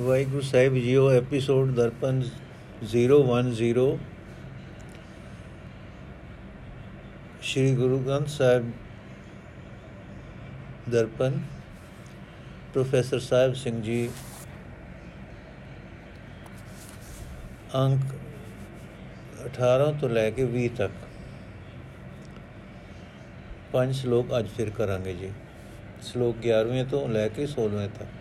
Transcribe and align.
ਵਾਹਿਗੁਰੂ 0.00 0.40
ਸਾਹਿਬ 0.40 0.74
ਜੀਓ 0.74 1.08
episode 1.10 1.70
Darpan 1.74 2.20
010 2.84 3.96
Shri 7.42 7.74
Guru 7.76 7.98
Granth 7.98 8.28
Sahib 8.28 8.70
Darpan 10.90 11.38
professor 12.72 13.18
Sahib 13.18 13.54
Singh 13.54 13.80
ji 13.82 13.98
ਅੰਕ 17.76 18.14
18 19.48 19.90
ਤੋਂ 20.00 20.08
ਲੈ 20.08 20.28
ਕੇ 20.30 20.46
20 20.54 20.68
ਤੱਕ 20.78 20.92
ਪੰਜ 23.72 23.94
ਸ਼ਲੋਕ 23.96 24.38
ਅੱਜ 24.38 24.48
ਫਿਰ 24.56 24.70
ਕਰਾਂਗੇ 24.70 25.14
ਜੀ 25.14 25.30
ਸ਼ਲੋਕ 26.02 26.46
11ਵੇਂ 26.46 26.84
ਤੋਂ 26.86 27.08
ਲੈ 27.08 27.28
ਕੇ 27.28 27.46
16ਵੇਂ 27.52 27.88
ਤੱਕ 27.98 28.19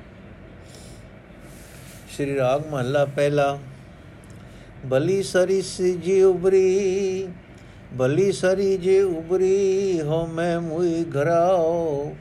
ਸ਼੍ਰੀ 2.20 2.36
ਰਾਗ 2.36 2.62
ਮਹੱਲਾ 2.72 3.06
ਪਹਿਲਾ। 3.06 3.60
ਬਲੀ 4.86 5.24
ਸਰੀ 5.24 5.62
ਜੀ 5.98 6.22
ਉਬਰੀ, 6.24 7.28
ਬਲੀ 7.94 8.32
ਸਰੀ 8.32 8.78
ਜੇ 8.78 9.02
ਉਬਰੀ, 9.02 10.02
ਹੋ 10.02 10.26
ਮੈਂ 10.26 10.62
ਮੁਈ 10.62 11.04
ਘਰਾਓ। 11.04 12.16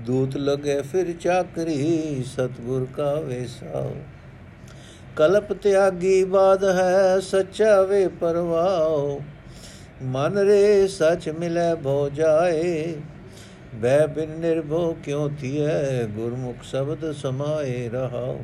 ਦੂਤ 0.00 0.36
ਲਗੇ 0.36 0.80
ਫਿਰ 0.82 1.12
ਚਾਕਰੀ, 1.12 2.24
ਸਤਗੁਰ 2.26 2.86
ਕਾ 2.96 3.14
ਵੇਸਾਓ 3.14 3.94
ਕਲਪ 5.16 5.52
ਤਿਆਗੀ 5.52 6.24
ਬਾਦ 6.24 6.64
ਹੈ 6.64 7.20
ਸੱਚਾ 7.20 7.82
ਵੇ 7.82 8.08
ਪਰਵਾਓ। 8.08 9.20
ਮਨ 10.02 10.38
ਰੇ 10.38 10.88
ਸਚ 10.88 11.28
ਮਿਲੇ 11.28 11.74
ਭੋ 11.74 12.08
ਜਾਏ। 12.14 12.94
ਬੈ 13.74 14.06
ਬਿਨ 14.06 14.30
ਨਿਰਭੋ 14.30 14.96
ਕਿਉ 15.04 15.28
ਥੀਐ, 15.40 16.06
ਗੁਰਮੁਖ 16.06 16.62
ਸ਼ਬਦ 16.62 17.12
ਸਮਾਏ 17.12 17.88
ਰਹਾਓ। 17.88 18.40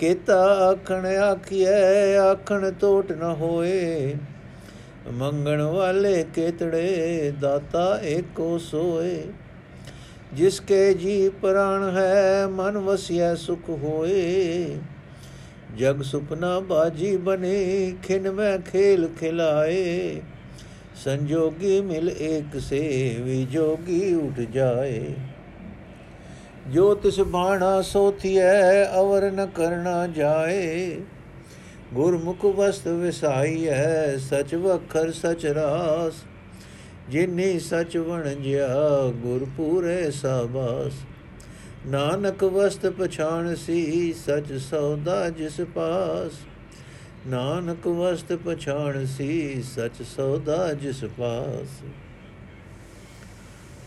ਕੇਤਾ 0.00 0.42
ਆਖਣ, 0.42 1.06
ਆਖੀਐ, 1.06 2.18
ਆਖਣ 2.18 2.72
ਟੋਟ 2.72 3.12
ਨ 3.12 3.22
ਹੋਏ। 3.22 4.14
ਮੰਗਣ 5.12 5.62
ਵਾਲੇ 5.62 6.24
ਕੇਤੜੇ 6.34 7.32
ਦਾਤਾ 7.40 8.00
ਏਕੋ 8.02 8.58
ਸੋਏ। 8.58 9.22
ਜਿਸ 10.32 10.60
ਕੇ 10.60 10.94
ਜੀ 10.94 11.28
ਪ੍ਰਾਣ 11.28 11.96
ਹੈ, 11.96 12.46
ਮਨ 12.46 12.78
ਵਸਿਆ 12.78 13.34
ਸੁਖ 13.34 13.70
ਹੋਏ। 13.70 14.66
ਜਗ 15.78 16.02
ਸੁਪਨਾ 16.02 16.60
ਬਾਜੀ 16.60 17.16
ਬਨੇ, 17.16 17.94
ਖਿਨ 18.02 18.30
ਮੈਂ 18.30 18.58
ਖੇਲ 18.58 19.08
ਖਿਲਾਏ। 19.20 20.20
ਸੰਜੋਗੀ 21.04 21.80
ਮਿਲ 21.80 22.10
ਏਕ 22.20 22.60
ਸੇ 22.60 23.16
ਵਿਜੋਗੀ 23.20 24.14
ਉਠ 24.14 24.40
ਜਾਏ। 24.40 25.04
ਜੋ 26.68 26.94
ਤਿਸ 26.94 27.20
ਬਾਣਾ 27.20 27.82
ਸੋਥੀਐ, 27.82 28.84
ਅਵਰ 28.84 29.30
ਨ 29.30 29.46
ਕਰਨਾ 29.46 30.06
ਜਾਏ। 30.06 31.00
ਗੁਰਮੁਖ 31.94 32.44
ਵਸਤ 32.44 32.88
ਵਿਸਾਈਐ, 32.88 34.16
ਸਚ 34.16 34.54
ਵਖਰ 34.54 35.12
ਸਚ 35.12 35.46
ਰਾਸ। 35.46 36.12
ਜਿਨੇ 37.08 37.58
ਸਚ 37.58 37.96
ਵਣਜਿਆ 37.96 38.68
ਗੁਰ 39.14 39.46
ਪੂਰੇ 39.56 40.10
ਸਾਬਾਸ। 40.10 40.92
ਨਾਨਕ 41.86 42.44
ਵਸਤ 42.44 42.86
ਪਛਾਣ 42.86 43.54
ਸੀ, 43.54 44.12
ਸਚ 44.12 44.52
ਸੌਦਾ 44.52 45.30
ਜਿਸ 45.30 45.60
ਪਾਸ। 45.60 46.32
ਨਾਨਕ 47.26 47.86
ਵਸਤ 47.86 48.32
ਪਛਾਣ 48.32 49.04
ਸੀ, 49.04 49.62
ਸਚ 49.62 50.02
ਸੌਦਾ 50.02 50.72
ਜਿਸ 50.72 51.04
ਪਾਸ। 51.04 51.82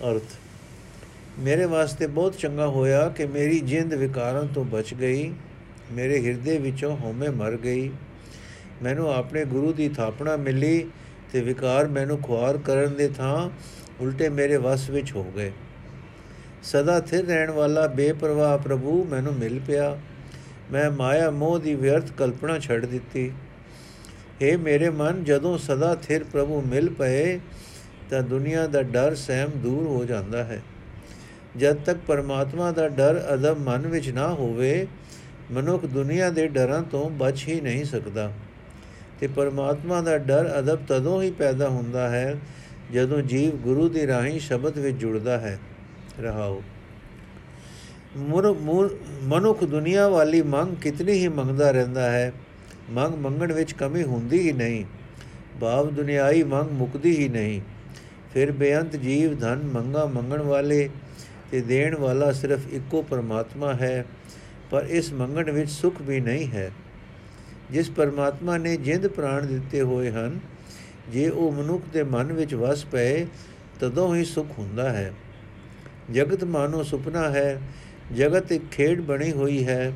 ਅਰਥ 0.04 0.36
ਮੇਰੇ 1.40 1.66
ਵਾਸਤੇ 1.66 2.08
ਬਹੁਤ 2.08 2.38
ਚੰਗਾ 2.38 2.68
ਹੋਇਆ 2.68 3.10
ਕਿ 3.10 3.26
ਮੇਰੀ 3.26 3.60
ਜਿੰਦ 3.60 3.94
ਵਿਕਾਰਾਂ 3.94 4.44
ਤੋਂ 4.44 4.66
ਬਚ 4.66 4.94
ਗਈ, 4.94 5.34
ਮੇਰੇ 5.92 6.26
ਹਿਰਦੇ 6.26 6.58
ਵਿੱਚੋਂ 6.58 6.98
ਹਉਮੈ 6.98 7.30
ਮਰ 7.30 7.58
ਗਈ। 7.58 7.92
ਮੈਨੂੰ 8.84 9.14
ਆਪਣੇ 9.14 9.46
ਗੁਰੂ 9.46 9.74
ਦੀ 9.74 9.90
ਥਾਪਣਾ 9.90 10.36
ਮਿਲੀ 10.38 10.90
ਤੇ 11.32 11.42
ਵਿਕਾਰ 11.42 11.88
ਮੈਨੂੰ 11.88 12.22
ਖੁਆਰ 12.22 12.58
ਕਰਨ 12.58 12.96
ਦੇ 12.96 13.08
ਥਾਂ 13.08 13.50
ਉਲਟੇ 14.02 14.30
ਮੇਰੇ 14.30 14.58
ਵਸ 14.58 14.90
ਵਿੱਚ 14.90 15.14
ਹੋ 15.14 15.24
ਗਏ। 15.24 15.52
ਸਦਾ 16.64 17.00
ਥਿਰ 17.00 17.26
ਰਹਿਣ 17.26 17.52
ਵਾਲਾ 17.52 17.88
ਬੇਪਰਵਾਹ 17.88 18.58
ਪ੍ਰਭੂ 18.58 19.04
ਮੈਨੂੰ 19.04 19.34
ਮਿਲ 19.34 19.60
ਪਿਆ। 19.68 20.00
ਮੈਂ 20.72 20.92
ਮਾਇਆ 20.92 21.32
ਮੋਹ 21.32 21.60
ਦੀ 21.60 21.76
ਵਿਅਰਥ 21.76 22.12
ਕਲਪਨਾ 22.12 22.60
ਛੱਡ 22.60 22.86
ਦਿੱਤੀ। 22.86 23.32
ਏ 24.42 24.56
ਮੇਰੇ 24.58 24.90
ਮਨ, 24.90 25.24
ਜਦੋਂ 25.24 25.58
ਸਦਾ 25.58 25.96
ਥਿਰ 25.96 26.24
ਪ੍ਰਭੂ 26.24 26.62
ਮਿਲ 26.62 26.90
ਪਏ, 26.90 27.40
ਤਾਂ 28.10 28.22
ਦੁਨੀਆ 28.22 28.68
ਦਾ 28.68 28.84
ਡਰ 28.84 29.16
ਸਹਿਮ 29.16 29.50
ਦੂਰ 29.50 29.88
ਹੋ 29.88 30.06
ਜਾਂਦਾ 30.06 30.44
ਹੈ। 30.44 30.62
ਜਦ 31.58 31.76
ਤੱਕ 31.76 32.00
ਪਰਮਾਤਮਾ 32.08 32.72
ਦਾ 32.72 32.90
ਡਰ 32.90 33.30
ਅਦਬ 33.34 33.58
ਮਨ 33.58 33.88
ਵਿੱਚ 33.88 34.10
ਨਾ 34.10 34.28
ਹੋਵੇ, 34.28 34.88
ਮਨੁੱਖ 35.52 35.86
ਦੁਨੀਆ 35.86 36.30
ਦੇ 36.30 36.48
ਡਰਾਂ 36.48 36.84
ਤੋਂ 36.84 37.10
ਬਚ 37.10 37.48
ਹੀ 37.48 37.62
ਨਹੀਂ 37.62 37.86
ਸਕਦਾ। 37.86 38.34
ਤੇ 39.20 39.28
ਪਰਮਾਤਮਾ 39.28 40.02
ਦਾ 40.02 40.18
ਡਰ 40.18 40.60
ਅਦਬ 40.60 40.80
ਤਦੋਂ 40.88 41.22
ਹੀ 41.22 41.32
ਪੈਦਾ 41.32 41.70
ਹੁੰਦਾ 41.70 42.10
ਹੈ 42.10 42.40
ਜਦੋਂ 42.94 43.22
ਜੀਵ 43.22 43.52
ਗੁਰੂ 43.52 43.90
ਦੀ 43.90 44.08
ਰਾਹੀਂ 44.08 44.40
ਸ਼ਬਦ 44.40 44.78
ਵਿੱਚ 44.78 44.98
ਜੁੜਦਾ 44.98 45.38
ਹੈ। 45.38 45.60
ਰਹਾਓ। 46.20 46.64
ਮਨੁੱਖ 49.24 49.64
ਦੁਨੀਆ 49.64 50.10
ਵਾਲੀ 50.10 50.42
ਮੰਗ 50.42 50.76
ਕਿਤਨੀ 50.76 51.12
ਹੀ 51.12 51.28
ਮੰਗਦਾ 51.28 51.72
ਰਹਿੰਦਾ 51.72 52.12
ਹੈ। 52.12 52.34
ਮੰਗ 52.90 53.16
ਮੰਗਣ 53.16 53.54
ਵਿੱਚ 53.54 53.74
ਕਮੀ 53.74 54.04
ਹੁੰਦੀ 54.04 54.40
ਹੀ 54.40 54.52
ਨਹੀਂ। 54.52 54.86
ਭਾਵ 55.62 55.92
ਦੁਨਿਆਈ 55.92 56.44
ਮੰਗ 56.44 56.72
ਮੁਕਦੀ 56.72 57.18
ਹੀ 57.18 57.30
ਨਹੀਂ। 57.30 57.62
ਫਿਰ 58.34 58.52
ਬੇਅੰਤ 58.52 58.96
ਜੀਵ 58.96 59.40
ਧਨ 59.40 59.64
ਮੰਗਾ 59.64 60.06
ਮੰਗਣ 60.06 60.42
ਵਾਲੇ 60.42 60.90
ਤੇ 61.54 61.62
ਦੇਣ 61.62 61.96
ਵਾਲਾ 61.96 62.32
ਸਿਰਫ 62.32 62.60
ਇੱਕੋ 62.72 63.02
ਪਰਮਾਤਮਾ 63.02 63.74
ਹੈ, 63.74 64.06
ਪਰ 64.72 64.86
ਇਸ 64.90 65.14
ਮੰਗਣ 65.14 65.52
ਵਿੱਚ 65.52 65.70
ਸੁਖ 65.70 66.02
ਵੀ 66.02 66.20
ਨਹੀਂ 66.20 66.48
ਹੈ। 66.48 66.72
ਜਿਸ 67.72 67.90
ਪਰਮਾਤਮਾ 67.90 68.58
ਨੇ 68.58 68.78
ਜਿੰਦ 68.78 69.08
ਪ੍ਰਾਣ 69.08 69.46
ਦਿੱਤੇ 69.46 69.82
ਹੋਏ 69.82 70.12
ਹਨ, 70.12 70.40
ਜੇ 71.10 71.30
ਉਹ 71.30 71.52
ਮਨੁੱਖ 71.52 71.84
ਦੇ 71.94 72.04
ਮਨ 72.04 72.34
ਵਿੱਚ 72.34 72.56
ਵਸ 72.56 72.86
ਪਏ, 72.86 73.28
ਤਦੋਂ 73.80 74.16
ਹੀ 74.16 74.26
ਸੁਖ 74.26 74.48
ਹੁੰਦਾ 74.60 74.90
ਹੈ। 74.90 75.14
ਜਗਤ 76.12 76.44
ਮਾਨੋ 76.44 76.84
ਸੁਪਨਾ 76.84 77.30
ਹੈ, 77.30 77.62
ਜਗਤ 78.16 78.52
ਇੱਕ 78.52 78.64
ਖੇਡ 78.72 79.02
ਬਣੀ 79.02 79.32
ਹੋਈ 79.32 79.68
ਹੈ। 79.68 79.94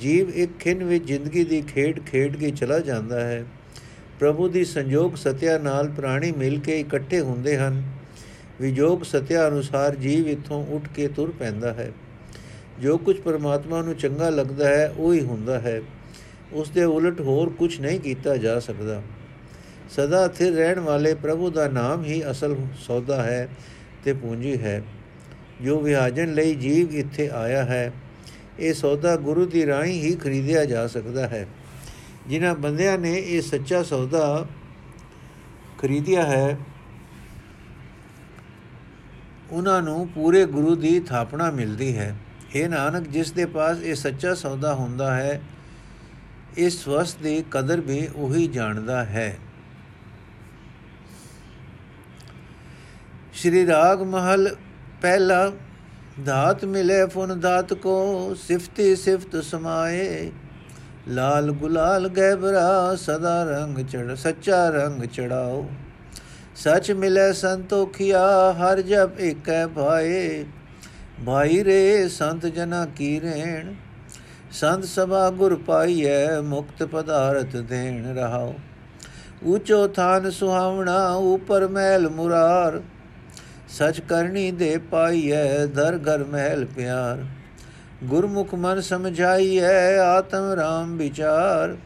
ਜੀਵ 0.00 0.30
ਇੱਕ 0.30 0.58
ਖਿੰਨ 0.58 0.84
ਵਿੱਚ 0.84 1.04
ਜ਼ਿੰਦਗੀ 1.04 1.44
ਦੀ 1.44 1.62
ਖੇਡ 1.62 2.00
ਖੇਡ 2.06 2.36
ਕੇ 2.36 2.50
ਚਲਾ 2.50 2.78
ਜਾਂਦਾ 2.78 3.20
ਹੈ। 3.20 3.44
ਪ੍ਰਭੂ 4.20 4.48
ਦੀ 4.48 4.64
ਸੰਜੋਗ 4.64 5.14
ਸਤਿਆ 5.14 5.58
ਨਾਲ 5.58 5.88
ਪ੍ਰਾਣੀ 5.88 6.32
ਮਿਲ 6.32 6.60
ਕੇ 6.60 6.80
ਇਕੱਠੇ 6.80 7.20
ਹੁੰਦੇ 7.20 7.56
ਹਨ। 7.56 7.82
ਵਿਜੋਗ 8.62 9.02
ਸਤਿਆ 9.02 9.48
ਅਨੁਸਾਰ 9.48 9.94
ਜੀਵ 9.94 10.28
ਇਥੋਂ 10.28 10.66
ਉੱਠ 10.66 10.88
ਕੇ 10.88 11.08
ਤੁਰ 11.08 11.32
ਪੈਂਦਾ 11.38 11.72
ਹੈ। 11.72 11.92
ਜੋ 12.80 12.98
ਕੁਝ 12.98 13.20
ਪਰਮਾਤਮਾ 13.20 13.82
ਨੂੰ 13.82 13.96
ਚੰਗਾ 13.96 14.30
ਲੱਗਦਾ 14.30 14.68
ਹੈ, 14.68 14.94
ਉਹ 14.96 15.14
ਹੀ 15.14 15.20
ਹੁੰਦਾ 15.20 15.60
ਹੈ। 15.60 15.82
ਉਸ 16.52 16.70
ਦੇ 16.70 16.84
ਉਲਟ 16.84 17.20
ਹੋਰ 17.20 17.50
ਕੁਝ 17.50 17.80
ਨਹੀਂ 17.80 18.00
ਕੀਤਾ 18.00 18.36
ਜਾ 18.36 18.60
ਸਕਦਾ। 18.60 19.02
ਸਦਾ 19.90 20.28
ਸਥਿਰ 20.28 20.52
ਰਹਿਣ 20.52 20.80
ਵਾਲੇ 20.80 21.14
ਪ੍ਰਭੂ 21.14 21.50
ਦਾ 21.50 21.68
ਨਾਮ 21.68 22.04
ਹੀ 22.04 22.30
ਅਸਲ 22.30 22.56
ਸੌਦਾ 22.80 23.22
ਹੈ 23.22 23.48
ਤੇ 24.04 24.12
ਪੂੰਜੀ 24.12 24.58
ਹੈ। 24.62 24.82
ਜੋ 25.62 25.80
ਵਿਹਾਜਨ 25.80 26.34
ਲਈ 26.34 26.54
ਜੀਵ 26.54 26.94
ਇੱਥੇ 26.94 27.28
ਆਇਆ 27.28 27.64
ਹੈ, 27.64 27.92
ਇਹ 28.58 28.74
ਸੌਦਾ 28.74 29.16
ਗੁਰੂ 29.16 29.46
ਦੀ 29.46 29.66
ਰਾਹੀਂ 29.66 30.02
ਹੀ 30.02 30.16
ਖਰੀਦਿਆ 30.16 30.64
ਜਾ 30.64 30.86
ਸਕਦਾ 30.86 31.28
ਹੈ। 31.28 31.46
ਜਿਨ੍ਹਾਂ 32.26 32.54
ਬੰਦਿਆਂ 32.54 32.98
ਨੇ 32.98 33.14
ਇਹ 33.26 33.42
ਸੱਚਾ 33.42 33.82
ਸੌਦਾ 33.82 34.46
ਖਰੀਦਿਆ 35.78 36.22
ਹੈ 36.22 36.58
ਉਹਨਾਂ 39.52 39.82
ਨੂੰ 39.82 40.08
ਪੂਰੇ 40.08 40.44
ਗੁਰੂ 40.46 40.74
ਦੀ 40.74 41.00
ਥਾਪਣਾ 41.00 41.50
ਮਿਲਦੀ 41.50 41.96
ਹੈ। 41.98 42.14
ਇਹ 42.54 42.68
ਨਾਨਕ, 42.68 43.08
ਜਿਸ 43.08 43.32
ਦੇ 43.32 43.44
ਪਾਸ 43.46 43.80
ਇਹ 43.82 43.94
ਸੱਚਾ 43.94 44.34
ਸੌਦਾ 44.34 44.74
ਹੁੰਦਾ 44.74 45.14
ਹੈ 45.14 45.40
ਇਸ 46.56 46.86
ਵਸਤ 46.88 47.22
ਦੀ 47.22 47.44
ਕਦਰ 47.50 47.80
ਵੀ 47.80 48.08
ਉਹੀ 48.16 48.46
ਜਾਣਦਾ 48.46 49.04
ਹੈ। 49.04 49.36
ਸ਼੍ਰੀ 53.32 53.66
ਰਾਗ 53.66 54.02
ਮਹਲ, 54.02 54.56
ਪਹਿਲਾ, 55.02 55.50
ਦਾਤ 56.24 56.64
ਮਿਲੇ 56.64 57.06
ਫੁਨ 57.06 57.40
ਦਾਤ 57.40 57.74
ਕੋ, 57.74 58.34
ਸਿਫਤੀ 58.34 58.96
ਸਿਫਤ 58.96 59.36
ਸਮਾਏ। 59.44 60.30
ਲਾਲ 61.08 61.50
ਗੁਲਾਲ 61.50 62.08
ਗੈਬਰਾ 62.08 62.96
ਸਦਾ 62.96 63.42
ਰੰਗ 63.44 63.78
ਚੜ, 63.78 64.14
ਸੱਚਾ 64.14 64.68
ਰੰਗ 64.70 65.02
ਚੜਾਓ। 65.04 65.68
ਸਚ 66.56 66.92
ਮਿਲੇ 66.92 67.32
ਸੰਤੋਖਿਆ, 67.32 68.52
ਹਰ 68.52 68.80
ਜਪ 68.80 69.20
ਏਕੈ 69.20 69.66
ਭਾਏ। 69.66 70.44
ਭਾਈ 71.26 71.64
ਰੇ, 71.64 72.08
ਸੰਤ 72.08 72.46
ਜਨਾ 72.46 72.86
ਕੀ 72.86 73.20
ਰੇਣ? 73.20 73.74
ਸੰਤ 74.52 74.84
ਸਭਾ 74.84 75.30
ਗੁਰ 75.30 75.54
ਪਾਈਐ, 75.56 76.40
ਮੁਕਤ 76.40 76.82
ਪਦਾਰਥ 76.82 77.56
ਦੇਣ 77.56 78.14
ਰਹਾਓ 78.14 78.54
ਊਚੋ 79.44 79.86
ਥਾਨ 79.88 80.30
ਸੁਹਾਵਣਾ, 80.30 81.14
ਉਪਰ 81.14 81.68
ਮਹਿਲ 81.68 82.08
ਮੁਰਾਰ। 82.08 82.80
ਸਚ 83.68 84.00
ਕਰਨੀ 84.00 84.50
ਦੇ 84.50 84.78
ਪਾਈਐ, 84.78 85.66
ਦਰ 85.66 85.98
ਘਰ 85.98 86.24
ਮਹਿਲ 86.24 86.64
ਪਿਆਰ। 86.64 87.24
ਗੁਰਮੁਖ 88.04 88.54
ਮਨ 88.54 88.80
ਸਮਝਾਈਐ, 88.80 89.98
ਆਤਮ 89.98 90.52
ਰਾਮ 90.52 90.96
ਵਿਚਾਰ। 90.96 91.76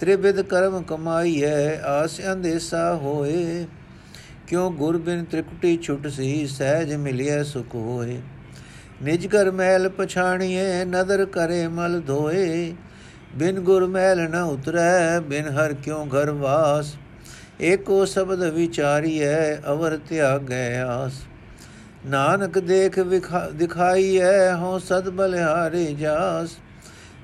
ਤ੍ਰਿਵਿਧ 0.00 0.40
ਕਰਮ 0.40 0.82
ਕਮਾਈਐ, 0.82 1.80
ਆਸ 1.80 2.20
ਅੰਦੇਸਾ 2.32 2.94
ਹੋਏ। 2.94 3.66
ਕਿਉ 4.46 4.70
ਗੁਰ 4.70 4.96
ਬਿਨ 4.96 5.24
ਤ੍ਰਿਕੁਟੀ 5.24 5.76
ਛੁਟ 5.76 6.06
ਸੀ, 6.06 6.46
ਸਹਿਜ 6.46 6.94
ਮਿਲਿਆ 6.94 7.42
ਸੁਖ 7.42 7.74
ਹੋਏ। 7.74 8.20
ਨਿਜ 9.02 9.26
ਕਰ 9.26 9.50
ਮਹਿਲ 9.50 9.88
ਪਛਾਣੀਏ 9.88 10.84
ਨਦਰ 10.84 11.24
ਕਰੇ 11.24 11.68
ਮਲ 11.68 12.00
ਧੋਏ। 12.00 12.74
ਬਿਨ 13.36 13.60
ਗੁਰ 13.60 13.86
ਮਹਿਲ 13.86 14.30
ਨ 14.30 14.34
ਉਤਰੈ, 14.34 15.20
ਬਿਨ 15.20 15.48
ਹਰ 15.48 15.72
ਕਿਉ 15.74 16.04
ਘਰ 16.04 16.30
ਵਾਸ। 16.30 16.94
ਏਕੋ 17.60 18.04
ਸ਼ਬਦ 18.04 18.42
ਵਿਚਾਰੀਐ, 18.42 19.56
ਅਵਰ 19.56 19.96
ਤਿਆਗੈ 19.96 20.82
ਆਸ। 20.82 21.12
ਨਾਨਕ 22.06 22.58
ਦੇਖ 22.58 23.00
ਦਿਖਾਈਐ 23.54 24.54
ਹੋ 24.54 24.78
ਸਦ 24.78 25.08
ਬਲਿਹਾਰੇ 25.08 25.84
ਜਾਸ। 25.84 26.56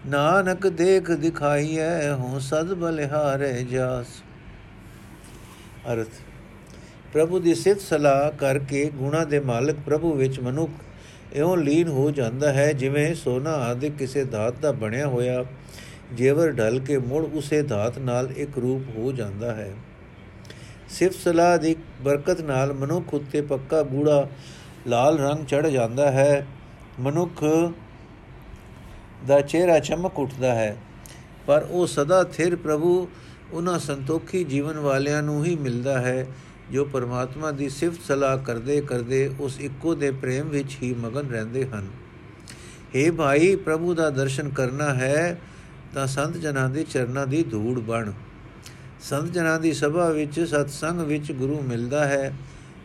ਨਾਨਕ 0.07 0.67
ਦੇਖ 0.67 1.11
ਦਿਖਾਈਐ 1.11 2.13
ਹੋ 2.13 2.39
ਸਦ 2.39 2.75
ਬਲਿਹਾਰੇ 2.75 3.53
ਜਾਸ। 3.63 4.07
ਅਰਥ 5.93 6.09
ਪ੍ਰਭੂ 7.13 7.39
ਦੀ 7.39 7.55
ਸਿਫਤ 7.55 7.81
ਸਲਾਹ 7.81 8.31
ਕਰਕੇ 8.33 8.85
ਗੁਣਾ 8.95 9.25
ਦੇ 9.25 9.39
ਮਾਲਕ 9.41 9.77
ਪ੍ਰਭੂ 9.87 10.13
ਵਿੱਚ 10.13 10.39
ਮਨੁੱਖ 10.41 10.71
ਇਉਂ 11.33 11.57
ਲੀਨ 11.57 11.89
ਹੋ 11.89 12.11
ਜਾਂਦਾ 12.11 12.53
ਹੈ, 12.53 12.73
ਜਿਵੇਂ 12.73 13.15
ਸੋਨਾ 13.15 13.51
ਆਦਿ 13.51 13.91
ਕਿਸੇ 13.91 14.25
ਧਾਤ 14.25 14.55
ਦਾ 14.61 14.73
ਬਣਿਆ 14.73 15.07
ਹੋਇਆ 15.07 15.45
ਜੇਵਰ 16.13 16.51
ਢਲ 16.51 16.79
ਕੇ 16.79 16.99
ਮੁੜ 16.99 17.25
ਉਸੇ 17.25 17.63
ਧਾਤ 17.63 17.99
ਨਾਲ 17.99 18.31
ਇੱਕ 18.37 18.59
ਰੂਪ 18.59 18.97
ਹੋ 18.97 19.13
ਜਾਂਦਾ 19.13 19.55
ਹੈ। 19.55 19.71
ਸਿਫਤ 20.89 21.15
ਸਲਾਹ 21.15 21.57
ਦੀ 21.59 21.75
ਬਰਕਤ 22.03 22.41
ਨਾਲ 22.41 22.73
ਮਨੁੱਖ 22.73 23.15
ਉੱਤੇ 23.15 23.41
ਪੱਕਾ 23.43 23.83
ਗੂੜਾ 23.83 24.27
ਲਾਲ 24.87 25.19
ਰੰਗ 25.19 25.45
ਚੜ 25.47 25.67
ਜਾਂਦਾ 25.67 26.11
ਹੈ। 26.11 26.47
ਮਨੁੱਖ 27.01 27.45
ਦਾ 29.29 29.41
ਚਿਹਰਾ 29.41 29.79
ਚਮਕ 29.79 30.19
ਉੱਠਦਾ 30.19 30.55
ਹੈ, 30.55 30.77
ਪਰ 31.47 31.67
ਉਹ 31.71 31.87
ਸਦਾ 31.87 32.23
ਥਿਰ 32.25 32.57
ਪ੍ਰਭੂ 32.57 33.09
ਉਹਨਾਂ 33.53 33.79
ਸੰਤੋਖੀ 33.79 34.43
ਜੀਵਨ 34.45 34.79
ਵਾਲਿਆਂ 34.79 35.23
ਨੂੰ 35.23 35.45
ਹੀ 35.45 35.55
ਮਿਲਦਾ 35.57 36.01
ਹੈ। 36.01 36.27
ਜੋ 36.73 36.85
ਪਰਮਾਤਮਾ 36.85 37.51
ਦੀ 37.51 37.69
ਸਿਫਤ 37.69 38.01
ਸਲਾਹ 38.09 38.39
ਕਰਦੇ 38.39 38.81
ਕਰਦੇ 38.81 39.35
ਉਸ 39.41 39.61
ਇੱਕੋ 39.61 39.95
ਦੇ 39.95 40.11
ਪ੍ਰੇਮ 40.11 40.49
ਵਿੱਚ 40.49 40.77
ਹੀ 40.83 40.95
ਮਗਨ 40.95 41.31
ਰਹਿੰਦੇ 41.31 41.65
ਹਨ। 41.67 41.89
हे 42.97 43.15
ਭਾਈ, 43.15 43.57
ਪ੍ਰਭੂ 43.57 43.95
ਦਾ 43.95 44.11
ਦਰਸ਼ਨ 44.11 44.49
ਕਰਨਾ 44.49 44.95
ਹੈ 44.95 45.39
ਤਾਂ 45.95 46.07
ਸੰਤ 46.07 46.37
ਜਨਾਂ 46.37 46.69
ਦੇ 46.71 46.85
ਚਰਨਾਂ 46.85 47.27
ਦੀ 47.27 47.43
ਧੂੜ 47.43 47.81
ਬਣ। 47.81 48.13
ਸੰਤ 49.01 49.33
ਜਨਾਂ 49.33 49.61
ਦੀ 49.61 49.73
ਸਭਾ 49.73 50.09
ਵਿੱਚ, 50.09 50.41
ਸਤਸੰਗ 50.41 51.01
ਵਿੱਚ 51.01 51.33
ਗੁਰੂ 51.33 51.61
ਮਿਲਦਾ 51.61 52.07
ਹੈ, 52.07 52.33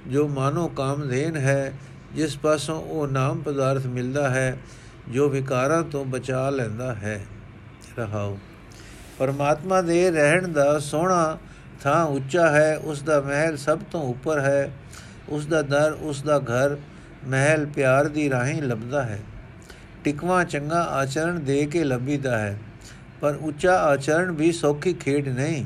ਜੋ 0.07 0.27
ਮਾਨੋ 0.27 0.67
ਕਾਮਧੇਨ 0.67 1.35
ਹੈ, 1.35 1.79
ਜਿਸ 2.15 2.37
ਪਾਸੋਂ 2.37 2.81
ਉਹ 2.81 3.07
ਨਾਮ 3.07 3.41
ਪਦਾਰਥ 3.41 3.85
ਮਿਲਦਾ 3.85 4.29
ਹੈ, 4.29 4.57
ਜੋ 5.09 5.29
ਵਿਕਾਰਾਂ 5.29 5.83
ਤੋਂ 5.83 6.05
ਬਚਾ 6.05 6.49
ਲੈਂਦਾ 6.49 6.95
ਹੈ। 6.95 7.25
ਰਹਾਉ 7.97 8.37
ਪਰਮਾਤਮਾ 9.19 9.81
ਦੇ 9.81 10.11
ਰਹਿਣ 10.11 10.47
ਦਾ 10.47 10.79
ਸੋਹਣਾ 10.79 11.37
ਥਾਂ 11.81 12.03
ਉੱਚਾ 12.05 12.49
ਹੈ, 12.49 12.77
ਉਸ 12.77 13.01
ਦਾ 13.01 13.19
ਮਹਿਲ 13.21 13.57
ਸਭ 13.57 13.79
ਤੋਂ 13.91 14.01
ਉੱਪਰ 14.03 14.39
ਹੈ, 14.39 14.69
ਉਸ 15.29 15.45
ਦਾ 15.45 15.61
ਦਰ, 15.61 15.91
ਉਸ 15.91 16.21
ਦਾ 16.23 16.37
ਘਰ 16.39 16.77
ਮਹਿਲ 17.27 17.65
ਪਿਆਰ 17.65 18.07
ਦੀ 18.07 18.29
ਰਾਹੀਂ 18.29 18.61
ਲੱਭਦਾ 18.61 19.03
ਹੈ। 19.03 19.19
ਟਿਕਵਾ 20.03 20.43
ਚੰਗਾ 20.43 20.81
ਆਚਰਣ 20.81 21.39
ਦੇ 21.39 21.65
ਕੇ 21.65 21.83
ਲੱਭੀਦਾ 21.83 22.37
ਹੈ, 22.37 22.57
ਪਰ 23.21 23.35
ਉੱਚਾ 23.41 23.75
ਆਚਰਣ 23.77 24.31
ਵੀ 24.31 24.51
ਸੌਖੀ 24.51 24.93
ਖੇਡ 24.93 25.27
ਨਹੀਂ। 25.27 25.65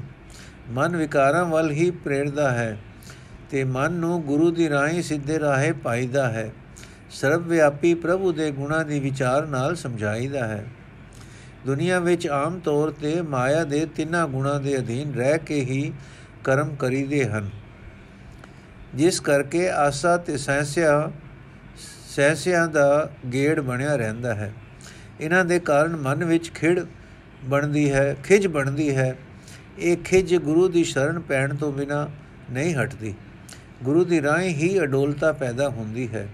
ਮਨ 0.70 0.96
ਵਿਕਾਰਾਂ 0.96 1.46
ਵੱਲ 1.46 1.72
ਹੀ 1.72 1.90
ਪ੍ਰੇਰਦਾ 1.92 2.52
ਹੈ 2.52 2.78
ਤੇ 3.52 3.64
ਮਨ 3.64 3.92
ਨੂੰ 3.92 4.22
ਗੁਰੂ 4.22 4.52
ਦੀ 4.52 4.70
ਰਾਹੀਂ 4.70 5.02
ਸਿੱਧੇ 5.04 5.40
ਰਾਹੇ 5.40 5.72
ਪਾਈਦਾ 5.74 6.28
ਹੈ। 6.30 6.50
ਸਰਵ 7.12 7.42
ਵਿਆਪੀ 7.44 7.94
ਪ੍ਰਭੂ 7.94 8.32
ਦੇ 8.32 8.52
ਗੁਣਾ 8.52 8.84
ਦੀ 8.84 9.00
ਵਿਚਾਰ 9.00 9.48
ਨਾਲ 9.48 9.76
ਸਮਝਾਈਦਾ 9.76 10.48
ਹੈ। 10.48 10.64
ਦੁਨੀਆ 11.66 12.00
ਵਿੱਚ 12.00 12.28
ਆਮ 12.28 12.60
ਤੌਰ 12.60 12.90
ਤੇ 12.92 13.22
ਮਾਇਆ 13.22 13.64
ਦੇ 13.64 13.86
ਤਿੰਨਾਂ 13.86 14.28
ਗੁਣਾ 14.28 14.60
ਦੇ 14.60 14.78
ਅਧੀਨ 14.78 15.14
ਰਹਿ 15.14 15.38
ਕੇ 15.38 15.60
ਹੀ 15.60 15.94
ਕਰਮ 16.44 16.76
ਕਰੀਦੇ 16.76 17.26
ਹਨ। 17.26 17.50
ਜਿਸ 18.96 19.20
ਕਰਕੇ 19.20 19.70
ਆਸਾ 19.70 20.18
ਤੇ 20.18 20.38
ਸਹਿਸਿਆ, 20.38 21.12
ਸਹਿਸਿਆਂ 22.16 22.68
ਦਾ 22.68 23.12
ਗੇੜ 23.34 23.60
ਬਣਿਆ 23.60 23.96
ਰਹਿੰਦਾ 23.96 24.36
ਹੈ। 24.36 24.54
ਇਹਨਾਂ 25.22 25.46
ਦੇ 25.46 25.60
ਕਾਰਨ 25.60 25.96
ਮਨ 25.96 26.24
ਵਿੱਚ 26.24 26.52
ਖਿੜ 26.52 26.86
ਬਣਦੀ 27.44 27.92
ਹੈ 27.92 28.16
ਖਿਜ 28.24 28.48
ਬਣਦੀ 28.48 28.96
ਹੈ। 28.96 29.18
ਇਹ 29.80 29.98
ਖਿਜ 29.98 30.36
ਗੁਰੂ 30.36 30.68
ਦੀ 30.68 30.84
ਸ਼ਰਨ 30.84 31.20
ਪੈਣ 31.20 31.56
ਤੋਂ 31.56 31.72
ਬਿਨਾ 31.72 32.08
ਨਹੀਂ 32.52 32.76
ਹਟਦੀ। 32.76 33.14
ਗੁਰੂ 33.84 34.06
ਦੀ 34.06 34.22
ਰਾਹ 34.22 34.40
ਹੀ 34.40 34.80
ਅਡੋਲਤਾ 34.80 35.32
ਪੈਦਾ 35.32 35.70
ਹੁੰਦੀ 35.70 36.08
ਹੈ। 36.08 36.28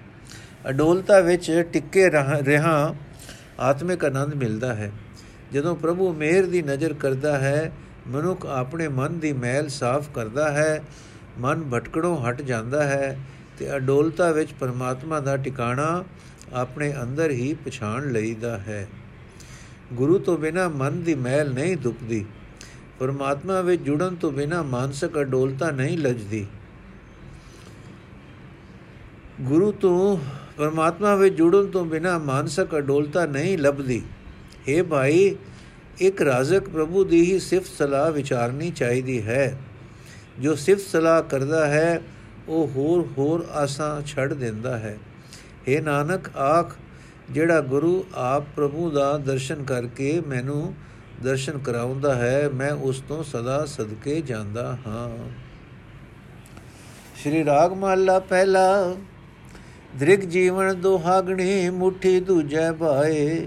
ਅਡੋਲਤਾ 0.69 1.19
ਵਿੱਚ 1.19 1.63
ਟਿੱਕੇ 1.73 2.09
ਰਹਾ 2.09 2.95
ਆਤਮਿਕ 3.59 4.05
ਆਨੰਦ 4.05 4.33
ਮਿਲਦਾ 4.33 4.75
ਹੈ। 4.75 4.91
ਜਦੋਂ 5.53 5.75
ਪ੍ਰਭੂ 5.75 6.13
ਮਿਹਰ 6.13 6.45
ਦੀ 6.45 6.61
ਨਜ਼ਰ 6.61 6.93
ਕਰਦਾ 6.93 7.37
ਹੈ, 7.37 7.71
ਮਨੁੱਖ 8.07 8.45
ਆਪਣੇ 8.45 8.87
ਮਨ 8.87 9.19
ਦੀ 9.19 9.33
ਮੈਲ 9.33 9.67
ਸਾਫ਼ 9.67 10.09
ਕਰਦਾ 10.13 10.51
ਹੈ, 10.51 10.83
ਮਨ 11.39 11.63
ਭਟਕੜੋਂ 11.69 12.17
ਹਟ 12.17 12.41
ਜਾਂਦਾ 12.41 12.83
ਹੈ 12.83 13.19
ਤੇ 13.57 13.75
ਅਡੋਲਤਾ 13.75 14.31
ਵਿੱਚ 14.31 14.53
ਪਰਮਾਤਮਾ 14.53 15.19
ਦਾ 15.19 15.37
ਟਿਕਾਣਾ 15.37 16.03
ਆਪਣੇ 16.53 16.93
ਅੰਦਰ 17.01 17.31
ਹੀ 17.31 17.53
ਪਛਾਣ 17.53 18.11
ਲਈਦਾ 18.11 18.57
ਹੈ। 18.57 18.87
ਗੁਰੂ 19.93 20.19
ਤੋਂ 20.19 20.37
ਬਿਨਾ 20.37 20.67
ਮਨ 20.69 21.01
ਦੀ 21.03 21.15
ਮੈਲ 21.15 21.53
ਨਹੀਂ 21.53 21.77
ਦੁਪਦੀ 21.77 22.25
ਪਰਮਾਤਮਾ 22.99 23.61
ਵਿੱਚ 23.61 23.81
ਜੁੜਨ 23.81 24.15
ਤੋਂ 24.15 24.31
ਬਿਨਾ 24.31 24.61
ਮਾਨਸਿਕ 24.63 25.19
ਅਡੋਲਤਾ 25.19 25.71
ਨਹੀਂ 25.71 25.97
ਲਜਦੀ। 25.97 26.45
ਗੁਰੂ 29.41 29.71
ਤੋਂ 29.71 30.17
ਪਰਮਾਤਮਾ 30.57 31.15
ਵਿੱਚ 31.15 31.35
ਜੁੜਨ 31.35 31.65
ਤੋਂ 31.65 31.85
ਬਿਨਾ 31.85 32.17
ਮਾਨਸਿਕ 32.17 32.77
ਅਡੋਲਤਾ 32.77 33.25
ਨਹੀਂ 33.25 33.57
ਲੱਭਦੀ। 33.57 34.01
हे 34.69 34.85
ਭਾਈ, 34.85 35.35
ਇੱਕ 35.97 36.21
ਰਾਜ਼ਕ 36.21 36.69
ਪ੍ਰਭੂ 36.69 37.03
ਦੀ 37.03 37.33
ਹੀ 37.33 37.39
ਸਿਫਤ 37.39 37.71
ਸਲਾਹ 37.77 38.11
ਵਿਚਾਰਨੀ 38.11 38.71
ਚਾਹੀਦੀ 38.71 39.21
ਹੈ। 39.21 39.57
ਜੋ 40.39 40.55
ਸਿਫਤ 40.55 40.81
ਸਲਾਹ 40.81 41.21
ਕਰਦਾ 41.21 41.67
ਹੈ, 41.67 42.01
ਉਹ 42.47 42.67
ਹੋਰ 42.67 43.07
ਹੋਰ 43.17 43.47
ਆਸਾਂ 43.51 44.01
ਛੱਡ 44.01 44.33
ਦਿੰਦਾ 44.33 44.77
ਹੈ। 44.77 44.97
हे 45.69 45.83
ਨਾਨਕ, 45.83 46.37
ਆਖ, 46.37 46.75
ਜਿਹੜਾ 47.31 47.61
ਗੁਰੂ 47.61 48.05
ਆਪ 48.15 48.43
ਪ੍ਰਭੂ 48.55 48.91
ਦਾ 48.91 49.17
ਦਰਸ਼ਨ 49.17 49.63
ਕਰਕੇ 49.63 50.21
ਮੈਨੂੰ 50.27 50.73
ਦਰਸ਼ਨ 51.23 51.57
ਕਰਾਉਂਦਾ 51.57 52.15
ਹੈ, 52.15 52.49
ਮੈਂ 52.49 52.71
ਉਸ 52.71 53.03
ਤੋਂ 53.07 53.23
ਸਦਾ 53.23 53.65
ਸਦਕੇ 53.65 54.21
ਜਾਂਦਾ 54.21 54.77
ਹਾਂ। 54.87 55.29
ਸ਼੍ਰੀ 57.15 57.45
ਰਾਗ 57.45 57.73
ਮਹੱਲਾ 57.73 58.19
ਪਹਿਲਾ, 58.19 58.95
ਦ੍ਰਿਗ 59.99 60.19
ਜੀਵਨ 60.19 60.81
ਦੁਹਾਗਣੀ 60.81 61.69
ਮੁਠੀ 61.69 62.19
ਦੂਜੈ 62.19 62.71
ਭਾਏ। 62.71 63.45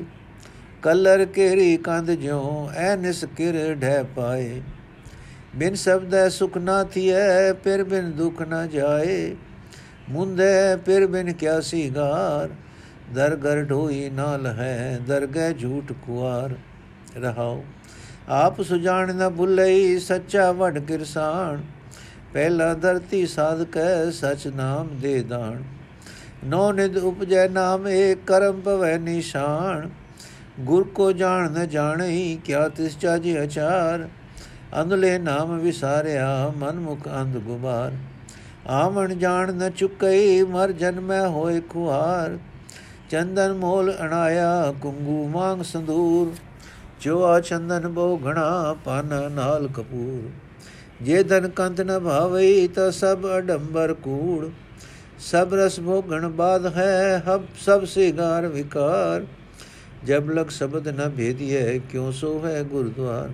ਕਲਰ 0.83 1.25
ਕੇਰੀ 1.25 1.77
ਕੰਧ 1.77 2.11
ਜਿਉ 2.11 2.69
ਐ 2.75 2.97
ਨਿਸਕਿਰ 2.97 3.75
ਢੈ 3.75 4.03
ਪਾਏ। 4.03 4.61
ਬਿਨ 5.57 5.75
ਸਬਦੈ 5.75 6.29
ਸੁਖ 6.29 6.57
ਨਾ 6.59 6.85
ਥੀਐ, 6.85 7.53
ਫਿਰ 7.53 7.85
ਬਿਨ 7.85 8.11
ਦੁਖ 8.13 8.43
ਨਾ 8.43 8.67
ਜਾਏ। 8.67 9.37
ਮੁੰਦੇ, 10.11 10.77
ਫਿਰ 10.87 11.07
ਬਿਨ 11.07 11.33
ਕਿਆ 11.33 11.61
ਸੀਗਾਰ। 11.61 12.49
ਦਰਗਰ 13.15 13.63
ਢੋਈ 13.63 14.11
ਨਾਲ 14.11 14.47
ਹੈ, 14.47 14.99
ਦਰਗਹਿ 15.07 15.53
ਝੂਠ 15.55 15.93
ਕੁਆਰ। 15.93 16.55
ਰਹਾਉ 17.21 17.63
ਆਪ 18.29 18.63
ਸੁਜਾਨ 18.63 19.15
ਨ 19.17 19.29
ਭੁਲਈ 19.31 19.99
ਸੱਚਾ 19.99 20.53
ਵਡ 20.53 20.79
ਕਿਰਸਾਨ। 20.79 21.63
ਪਹਿਲਾ 22.33 22.75
ਧਰਤੀ 22.75 23.27
ਸਾਧਕੈ 23.27 24.11
ਸਚ 24.11 24.47
ਨਾਮ 24.47 24.89
ਦੇ 25.01 25.23
ਦਾਣ 25.23 25.63
ਨੋ 26.45 26.73
ਨਿਦ 26.73 26.97
ਉਪਜੈ 26.97 27.49
ਨਾਮ 27.49 27.89
ਏ 27.89 28.15
ਕਰਮ 28.27 28.61
ਭਵੈ 28.61 28.99
ਨਿਸ਼ਾਨ। 28.99 29.91
ਗੁਰ 30.61 30.85
ਕੋ 30.85 31.13
ਜਾਣ 31.13 31.51
ਨ 31.51 31.69
ਜਾਣਈ 31.69 32.39
ਕਿਆ 32.45 32.69
ਤਿਸ 32.69 32.99
ਚਾਜੇ 32.99 33.43
ਅਚਾਰ? 33.45 34.09
ਅੰਧਲੇ 34.81 35.19
ਨਾਮ 35.19 35.59
ਵਿਸਾਰਿਆ 35.59 36.53
ਮਨ 36.57 36.81
ਮੁਖ 36.81 37.09
ਅੰਧ 37.09 37.37
ਗੁਬਾਰ 37.37 37.93
ਆਮਣ 38.67 39.15
ਜਾਣ 39.15 39.53
ਨ 39.53 39.71
ਚੁਕਈ 39.71 40.43
ਮਰ 40.43 40.73
ਜਨਮੈ 40.73 41.27
ਹੋਏ 41.27 41.61
ਖੁਆਰ 41.61 42.39
ਚੰਦਨ 43.11 43.53
ਮੋਲ 43.53 43.95
ਅਣਾਇਆ, 44.03 44.75
ਕੁੰਗੂ 44.83 45.29
ਮੰਗ 45.29 45.63
ਸੰਦੂਰ। 45.63 46.33
ਜੋ 47.01 47.25
ਆ 47.25 47.41
ਚੰਦਨ 47.41 47.89
ਬੋ 47.89 48.21
ਘਣਾ, 48.27 48.77
ਪਨ 48.85 49.33
ਨਾਲ 49.33 49.69
ਕਪੂਰ। 49.69 50.31
ਜੇ 51.05 51.23
ਧਨ 51.23 51.49
ਕੰਤ 51.49 51.81
ਨ 51.81 51.99
ਭਾਵਈ 52.01 52.69
ਤਾ 52.69 52.91
ਸਭ 52.91 53.19
ਅਡੰਬਰ 53.39 53.95
ਕੂੜ। 53.95 54.49
ਸਭ 55.19 55.55
ਰਸ 55.55 55.81
ਭੋਗਣ 55.81 56.29
ਬਾਦ 56.29 56.67
ਹੈ, 56.77 57.23
ਹਬ 57.29 57.45
ਸਭ 57.61 57.85
ਸਿਗਾਰ 57.85 58.47
ਵਿਕਾਰ। 58.47 59.27
ਜਬ 60.07 60.31
ਲਗ 60.31 60.49
ਸ਼ਬਦ 60.49 60.89
ਨ 60.89 61.09
ਭੇਦੀਏ 61.11 61.79
ਕਿਉ 61.91 62.11
ਸੋ 62.11 62.47
ਹੈ 62.47 62.63
ਗੁਰਦੁਆਰ? 62.63 63.31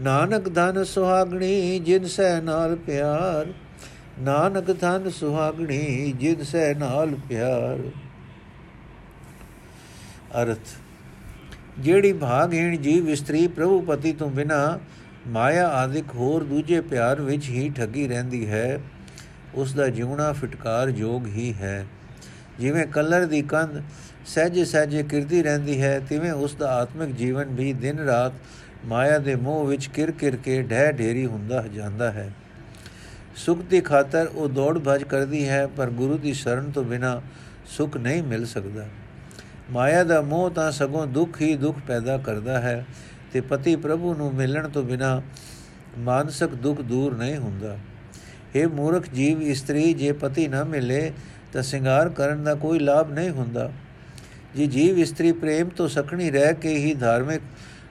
ਨਾਨਕ 0.00 0.48
ਧਨ 0.54 0.84
ਸੁਹਾਗਣੀ, 0.84 1.78
ਜਿਨ 1.78 2.04
ਸੈ 2.04 2.40
ਨਾਲ 2.40 2.76
ਪਿਆਰ। 2.76 3.52
ਨਾਨਕ 4.20 4.80
ਧਨ 4.80 5.10
ਸੁਹਾਗਣੀ, 5.10 6.12
ਜਿਨ 6.12 6.42
ਸੈ 6.42 6.74
ਨਾਲ 6.74 7.14
ਪਿਆਰ। 7.28 7.78
ਅਰਥ, 10.42 10.74
ਜਿਹੜੀ 11.78 12.12
ਭਾਗਹੀਣ 12.12 12.76
ਜੀਵ 12.76 13.08
ਇਸਤਰੀ 13.08 13.46
ਪ੍ਰਭੂ 13.46 13.80
ਪਤੀ 13.80 14.12
ਤੋਂ 14.12 14.30
ਬਿਨਾ 14.30 14.78
ਮਾਇਆ 15.26 15.68
ਆਦਿਕ 15.68 16.14
ਹੋਰ 16.14 16.44
ਦੂਜੇ 16.44 16.80
ਪਿਆਰ 16.80 17.20
ਵਿੱਚ 17.20 17.48
ਹੀ 17.48 17.68
ਠੱਗੀ 17.70 18.08
ਰਹਿੰਦੀ 18.08 18.48
ਹੈ 18.50 18.80
ਉਸ 19.54 19.74
ਦਾ 19.74 19.88
ਜਿਉਣਾ 19.88 20.32
ਫਟਕਾਰ 20.32 20.88
ਯੋਗ 20.88 21.26
ਹੀ 21.26 21.52
ਹੈ। 21.52 21.86
ਜਿਵੇਂ 22.60 22.86
ਕਲਰ 22.86 23.26
ਦੀ 23.26 23.42
ਕੰਧ 23.42 23.80
ਸਹਜੇ 24.26 24.64
ਸਹਜੇ 24.64 25.02
ਕਿਰਦੀ 25.02 25.42
ਰਹਿੰਦੀ 25.42 25.80
ਹੈ, 25.82 25.98
ਤਿਵੇਂ 26.08 26.32
ਉਸ 26.32 26.54
ਦਾ 26.54 26.70
ਆਤਮਿਕ 26.72 27.14
ਜੀਵਨ 27.16 27.54
ਵੀ 27.54 27.72
ਦਿਨ 27.72 27.98
ਰਾਤ 27.98 28.32
ਮਾਇਆ 28.84 29.18
ਦੇ 29.18 29.34
ਮੋਹ 29.34 29.66
ਵਿੱਚ 29.66 29.86
ਕਿਰ 29.86 30.10
ਕਿਰ 30.10 30.36
ਕੇ 30.36 30.60
ਢਹਿ 30.62 30.92
ਢੇਰੀ 30.92 31.26
ਹੁੰਦਾ 31.26 31.64
ਜਾਂਦਾ 31.74 32.10
ਹੈ। 32.12 32.30
ਸੁਖ 33.36 33.62
ਦੀ 33.62 33.80
ਖਾਤਰ 33.80 34.26
ਉਹ 34.26 34.48
ਦੌੜ 34.48 34.78
ਭਜ 34.78 35.02
ਕਰਦੀ 35.04 35.48
ਹੈ, 35.48 35.66
ਪਰ 35.66 35.90
ਗੁਰੂ 35.90 36.18
ਦੀ 36.18 36.32
ਸ਼ਰਨ 36.32 36.70
ਤੋਂ 36.70 36.84
ਬਿਨਾ 36.84 37.20
ਸੁਖ 37.66 37.96
ਨਹੀਂ 37.96 38.22
ਮਿਲ 38.22 38.46
ਸਕਦਾ। 38.46 38.86
ਮਾਇਆ 39.70 40.04
ਦਾ 40.04 40.20
ਮੋਹ 40.20 40.50
ਤਾਂ 40.50 40.70
ਸਗੋਂ 40.72 41.06
ਦੁੱਖ 41.06 41.40
ਹੀ 41.40 41.54
ਦੁੱਖ 41.56 41.78
ਪੈਦਾ 41.86 42.18
ਕਰਦਾ 42.18 42.60
ਹੈ 42.60 42.84
ਤੇ 43.32 43.40
ਪਤੀ 43.40 43.76
ਪ੍ਰਭੂ 43.76 44.14
ਨੂੰ 44.14 44.32
ਮਿਲਣ 44.34 44.68
ਤੋਂ 44.68 44.82
ਬਿਨਾ 44.82 45.20
ਮਾਨਸਿਕ 45.98 46.54
ਦੁੱਖ 46.54 46.80
ਦੂਰ 46.80 47.16
ਨਹੀਂ 47.16 47.36
ਹੁੰਦਾ। 47.36 47.76
ਇਹ 48.54 48.66
ਮੂਰਖ 48.66 49.08
ਜੀਵ, 49.08 49.42
ਇਸਤਰੀ, 49.42 49.92
ਜੇ 49.94 50.12
ਪਤੀ 50.12 50.48
ਨਾ 50.48 50.64
ਮਿਲੇ 50.64 51.12
ਤਾਂ 51.52 51.62
ਸ਼ਿੰਗਾਰ 51.62 52.08
ਕਰਨ 52.08 52.44
ਦਾ 52.44 52.54
ਕੋਈ 52.54 52.78
ਲਾਭ 52.78 53.12
ਨਹੀਂ 53.12 53.30
ਹੁੰਦਾ। 53.30 53.72
ਜੇ 54.56 54.66
ਜੀਵ 54.66 54.98
ਇਸਤਰੀ 54.98 55.32
ਪ੍ਰੇਮ 55.32 55.68
ਤੋਂ 55.68 55.88
ਸਖਣੀ 55.88 56.30
ਰਹਿ 56.30 56.54
ਕੇ 56.54 56.74
ਹੀ 56.74 56.94
ਧਾਰਮਿਕ 56.94 57.40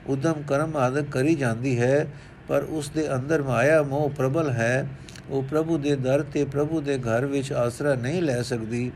ਉਦਮ 0.06 0.34
ਕਰਮ 0.48 0.76
ਆਦਿ 0.76 1.02
ਕਰੀ 1.02 1.34
ਜਾਂਦੀ 1.34 1.80
ਹੈ, 1.80 2.06
ਪਰ 2.48 2.62
ਉਸ 2.62 2.90
ਦੇ 2.90 3.14
ਅੰਦਰ 3.14 3.42
ਮਾਇਆ 3.42 3.82
ਮੋਹ 3.82 4.10
ਪ੍ਰਬਲ 4.10 4.50
ਹੈ, 4.50 4.88
ਉਹ 5.30 5.42
ਪ੍ਰਭੂ 5.42 5.78
ਦੇ 5.78 5.96
ਦਰ 5.96 6.22
ਤੇ 6.22 6.44
ਪ੍ਰਭੂ 6.44 6.80
ਦੇ 6.80 6.98
ਘਰ 6.98 7.26
ਵਿੱਚ 7.26 7.52
ਆਸਰਾ 7.52 7.94
ਨਹੀਂ 7.94 8.22
ਲੈ 8.22 8.42
ਸਕਦੀ, 8.42 8.92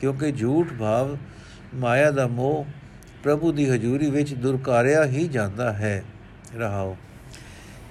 ਕਿਉਂਕਿ 0.00 0.32
ਝੂਠ 0.32 0.66
ਭਾਵ 0.80 1.16
ਮਾਇਆ 1.74 2.10
ਦਾ 2.10 2.26
ਮੋਹ 2.26 2.66
ਪ੍ਰਭੂ 3.22 3.52
ਦੀ 3.52 3.70
ਹਜ਼ੂਰੀ 3.70 4.10
ਵਿੱਚ 4.10 4.34
ਦੁਰਕਾਰਿਆ 4.34 5.04
ਹੀ 5.04 5.28
ਜਾਂਦਾ 5.28 5.72
ਹੈ। 5.72 6.04
ਰਹਾਓ। 6.56 6.96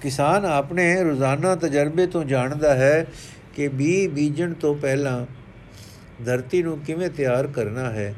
ਕਿਸਾਨ 0.02 0.44
ਆਪਣੇ 0.44 1.04
ਰੋਜ਼ਾਨਾ 1.04 1.54
ਤਜਰਬੇ 1.54 2.06
ਤੋਂ 2.06 2.24
ਜਾਣਦਾ 2.24 2.74
ਹੈ 2.74 3.06
ਕਿ 3.54 3.68
ਬੀ 3.68 4.08
ਬੀਜਣ 4.08 4.52
ਤੋਂ 4.52 4.74
ਪਹਿਲਾਂ 4.74 5.26
ਧਰਤੀ 6.24 6.62
ਨੂੰ 6.62 6.78
ਕਿਵੇਂ 6.78 7.10
ਤਿਆਰ 7.10 7.46
ਕਰਨਾ 7.46 7.90
ਹੈ 7.90 8.14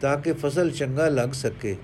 ਤਾਂ 0.00 0.18
ਕਿ 0.18 0.32
ਫਸਲ 0.32 0.70
ਚੰਗਾ 0.70 1.08
ਲੱਗ 1.08 1.28
ਸਕੇ। 1.28 1.76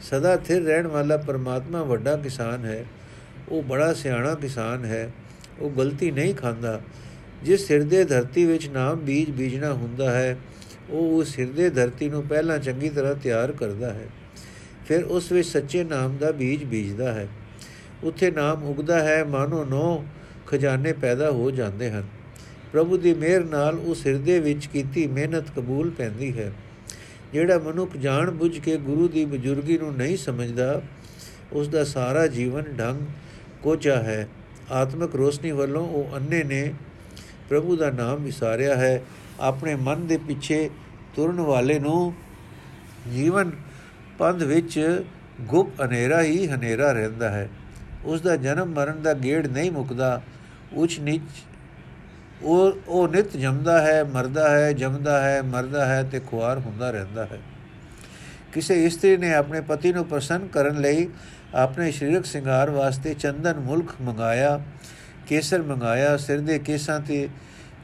ਸਦਾ 0.00 0.36
ਥਿਰ 0.36 0.62
ਰਹਿਣ 0.62 0.86
ਵਾਲਾ 0.86 1.16
ਪਰਮਾਤਮਾ 1.16 1.82
ਵੱਡਾ 1.82 2.16
ਕਿਸਾਨ 2.16 2.64
ਹੈ। 2.64 2.84
ਉਹ 3.48 3.62
ਬੜਾ 3.62 3.92
ਸਿਆਣਾ 3.92 4.34
ਕਿਸਾਨ 4.34 4.84
ਹੈ। 4.84 5.12
ਉਹ 5.60 5.70
ਗਲਤੀ 5.70 6.10
ਨਹੀਂ 6.10 6.34
ਖਾਂਦਾ। 6.34 6.80
ਜਿਸ 7.42 7.70
ਹਿਰਦੇ 7.70 8.04
ਧਰਤੀ 8.04 8.44
ਵਿੱਚ 8.44 8.68
ਨਾਮ 8.68 8.98
ਬੀਜ 8.98 9.30
ਬੀਜਣਾ 9.30 9.72
ਹੁੰਦਾ 9.72 10.10
ਹੈ, 10.10 10.36
ਉਹ 10.90 11.18
ਉਸ 11.18 11.38
ਹਿਰਦੇ 11.38 11.70
ਧਰਤੀ 11.70 12.08
ਨੂੰ 12.08 12.22
ਪਹਿਲਾਂ 12.22 12.58
ਚੰਗੀ 12.58 12.88
ਤਰ੍ਹਾਂ 12.88 13.14
ਤਿਆਰ 13.14 13.52
ਕਰਦਾ 13.52 13.92
ਹੈ। 13.92 14.06
ਫਿਰ 14.86 15.04
ਉਸ 15.04 15.32
ਵਿੱਚ 15.32 15.48
ਸੱਚੇ 15.48 15.84
ਨਾਮ 15.84 16.16
ਦਾ 16.16 16.32
ਬੀਜ 16.32 16.64
ਬੀਜਦਾ 16.64 17.12
ਹੈ। 17.12 17.28
ਉੱਥੇ 18.04 18.30
ਨਾਮ 18.30 18.64
ਉਗਦਾ 18.64 19.00
ਹੈ। 19.00 19.24
ਮਾਨੋ 19.24 19.64
ਨੋ 19.64 20.06
ਖਜ਼ਾਨੇ 20.46 20.92
ਪੈਦਾ 20.92 21.30
ਹੋ 21.30 21.50
ਜਾਂਦੇ 21.50 21.90
ਹਨ। 21.90 22.04
ਪ੍ਰਭੂ 22.72 22.96
ਦੀ 22.96 23.14
ਮਿਹਰ 23.14 23.44
ਨਾਲ 23.44 23.78
ਉਸ 23.78 24.06
ਹਿਰਦੇ 24.06 24.40
ਵਿੱਚ 24.40 24.66
ਕੀਤੀ 24.66 25.06
ਮਿਹਨਤ 25.06 25.50
ਕਬੂਲ 25.56 25.90
ਪੈਂਦੀ 25.90 26.38
ਹੈ। 26.38 26.52
ਜਿਹੜਾ 27.32 27.58
ਮਨੁੱਖ 27.58 27.96
ਜਾਣ 27.96 28.30
ਬੁੱਝ 28.30 28.58
ਕੇ 28.58 28.76
ਗੁਰੂ 28.76 29.08
ਦੀ 29.08 29.24
ਬਜ਼ੁਰਗੀ 29.24 29.78
ਨੂੰ 29.78 29.96
ਨਹੀਂ 29.96 30.16
ਸਮਝਦਾ 30.16 30.82
ਉਸ 31.52 31.68
ਦਾ 31.68 31.84
ਸਾਰਾ 31.84 32.26
ਜੀਵਨ 32.26 32.62
ਢੰਗ 32.62 33.00
ਕੋਚਾ 33.62 33.96
ਹੈ। 33.96 34.28
ਆਤਮਿਕ 34.72 35.14
ਰੋਸ਼ਨੀ 35.14 35.50
ਵੱਲੋਂ 35.50 35.88
ਉਹ 35.88 36.16
ਅੰਨੇ 36.16 36.44
ਨੇ 36.44 36.74
ਪ੍ਰਭੂ 37.48 37.76
ਦਾ 37.76 37.90
ਨਾਮ 37.90 38.22
ਵਿਸਾਰਿਆ 38.22 38.76
ਹੈ। 38.76 39.02
ਆਪਣੇ 39.40 39.74
ਮਨ 39.74 40.06
ਦੇ 40.06 40.16
ਪਿੱਛੇ 40.16 40.70
ਤੁਰਨ 41.16 41.40
ਵਾਲੇ 41.40 41.78
ਨੂੰ 41.78 42.14
ਜੀਵਨ 43.12 43.50
ਪੰਧ 44.18 44.42
ਵਿੱਚ 44.42 45.02
ਗੁਪ 45.40 45.80
ਹਨੇਰਾ 45.84 46.22
ਹੀ 46.22 46.46
ਹਨੇਰਾ 46.48 46.92
ਰਹਿੰਦਾ 46.92 47.30
ਹੈ। 47.30 47.50
ਉਸ 48.04 48.20
ਦਾ 48.20 48.36
ਜਨਮ 48.36 48.68
ਮਰਨ 48.68 49.02
ਦਾ 49.02 49.14
ਗੇੜ 49.14 49.46
ਨਹੀਂ 49.46 49.70
ਮੁਕਦਾ। 49.70 50.22
ਉੱਚ 50.72 51.00
ਨੀਚ 51.00 51.44
ਉਹ 52.42 52.72
ਉਹ 52.88 53.08
ਨਿਤ 53.08 53.36
ਜੰਮਦਾ 53.36 53.82
ਹੈ, 53.82 54.04
ਮਰਦਾ 54.04 54.50
ਹੈ, 54.50 54.72
ਜੰਮਦਾ 54.72 55.22
ਹੈ, 55.22 55.42
ਮਰਦਾ 55.42 55.86
ਹੈ 55.86 56.02
ਤੇ 56.02 56.20
ਖੁਆਰ 56.20 56.58
ਹੁੰਦਾ 56.58 56.90
ਰਹਿੰਦਾ 56.90 57.24
ਹੈ। 57.24 57.38
ਕਿਸੇ 58.52 58.84
ਇਸਤਰੀ 58.84 59.16
ਨੇ 59.16 59.34
ਆਪਣੇ 59.34 59.60
ਪਤੀ 59.60 59.92
ਨੂੰ 59.92 60.04
ਪ੍ਰਸੰਨ 60.04 60.46
ਕਰਨ 60.46 60.80
ਲਈ 60.80 61.08
ਆਪਣੇ 61.54 61.90
ਸਰੀਰਕ 61.90 62.24
ਸ਼ਿੰਗਾਰ 62.24 62.70
ਵਾਸਤੇ 62.70 63.14
ਚੰਦਨ 63.14 63.60
ਮੁਲਕ 63.60 63.90
ਮੰਗਾਇਆ, 64.02 64.60
ਕੇਸਰ 65.26 65.62
ਮੰਗਾਇਆ, 65.62 66.16
ਸਿਰ 66.16 66.40
ਦੇ 66.40 66.58
ਕੇਸਾਂ 66.58 67.00
ਤੇ 67.00 67.28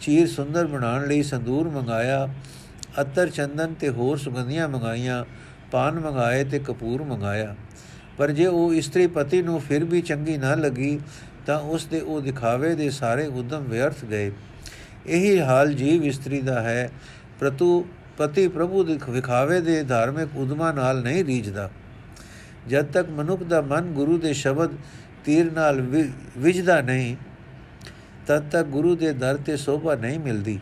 ਚੀਰ 0.00 0.28
ਸੁੰਦਰ 0.28 0.66
ਬਣਾਉਣ 0.66 1.06
ਲਈ 1.06 1.22
ਸੰਦੂਰ 1.22 1.68
ਮੰਗਾਇਆ, 1.68 2.28
ਅਤਰ 3.00 3.30
ਚੰਦਨ 3.30 3.74
ਤੇ 3.74 3.88
ਹੋਰ 3.88 4.16
ਸੁਗੰਧੀਆਂ 4.16 4.68
ਮੰਗਾਈਆਂ, 4.68 5.24
ਪਾਨ 5.70 6.00
ਮੰਗਾਏ 6.00 6.44
ਤੇ 6.44 6.58
ਕਪੂਰ 6.58 7.02
ਮੰਗਾਇਆ। 7.02 7.56
ਪਰ 8.18 8.30
ਜੇ 8.30 8.46
ਉਹ 8.46 8.74
ਇਸਤਰੀ 8.74 9.06
ਪਤੀ 9.06 9.42
ਨੂੰ 9.42 9.60
ਫਿਰ 9.60 9.84
ਵੀ 9.84 10.00
ਚੰਗੀ 10.00 10.36
ਨਾ 10.36 10.54
ਲੱਗੀ 10.54 11.00
ਤਾਂ 11.46 11.60
ਉਸ 11.60 11.86
ਦੇ 11.86 12.00
ਉਹ 12.00 12.20
ਦਿਖਾਵੇ 12.20 12.74
ਦੇ 12.74 12.90
ਸਾਰੇ 12.90 13.26
ਉਦਮ 13.26 13.64
ਵਿਅਰਥ 13.64 14.04
ਗਏ। 14.04 14.32
ਇਹੀ 15.06 15.40
ਹਾਲ 15.40 15.72
ਜੀਵ 15.72 16.04
ਇਸਤਰੀ 16.04 16.40
ਦਾ 16.40 16.60
ਹੈ। 16.60 16.90
ਪ੍ਰਤੂ 17.40 17.86
ਪਤੀ 18.18 18.48
ਪ੍ਰਭੂ 18.48 18.84
ਦੇ 18.84 18.98
ਵਿਖਾਵੇ 19.10 19.60
ਦੇ 19.60 19.82
ਧਾਰਮਿਕ 19.82 20.36
ਉਦਮਾਂ 20.36 20.72
ਨਾਲ 20.74 21.02
ਨਹੀਂ 21.02 21.24
ਰੀਝਦਾ। 21.24 21.70
ਜਦ 22.68 22.84
ਤੱਕ 22.84 23.10
ਮਨੁੱਖ 23.10 23.42
ਦਾ 23.42 23.60
ਮਨ 23.60 23.92
ਗੁਰੂ 23.92 24.18
ਦੇ 24.18 24.32
ਸ਼ਬਦ 24.32 24.70
ਤੀਰ 25.24 25.52
ਨਾਲ 25.52 25.80
ਵਿਜਦਾ 26.38 26.80
ਨਹੀਂ, 26.80 27.16
ਤਦ 28.26 28.48
ਤੱਕ 28.50 28.68
ਗੁਰੂ 28.68 28.96
ਦੇ 28.96 29.12
ਦਰ 29.12 29.36
ਤੇ 29.36 29.56
ਸੋਭਾ 29.56 29.94
ਨਹੀਂ 29.94 30.18
ਮਿਲਦੀ। 30.20 30.58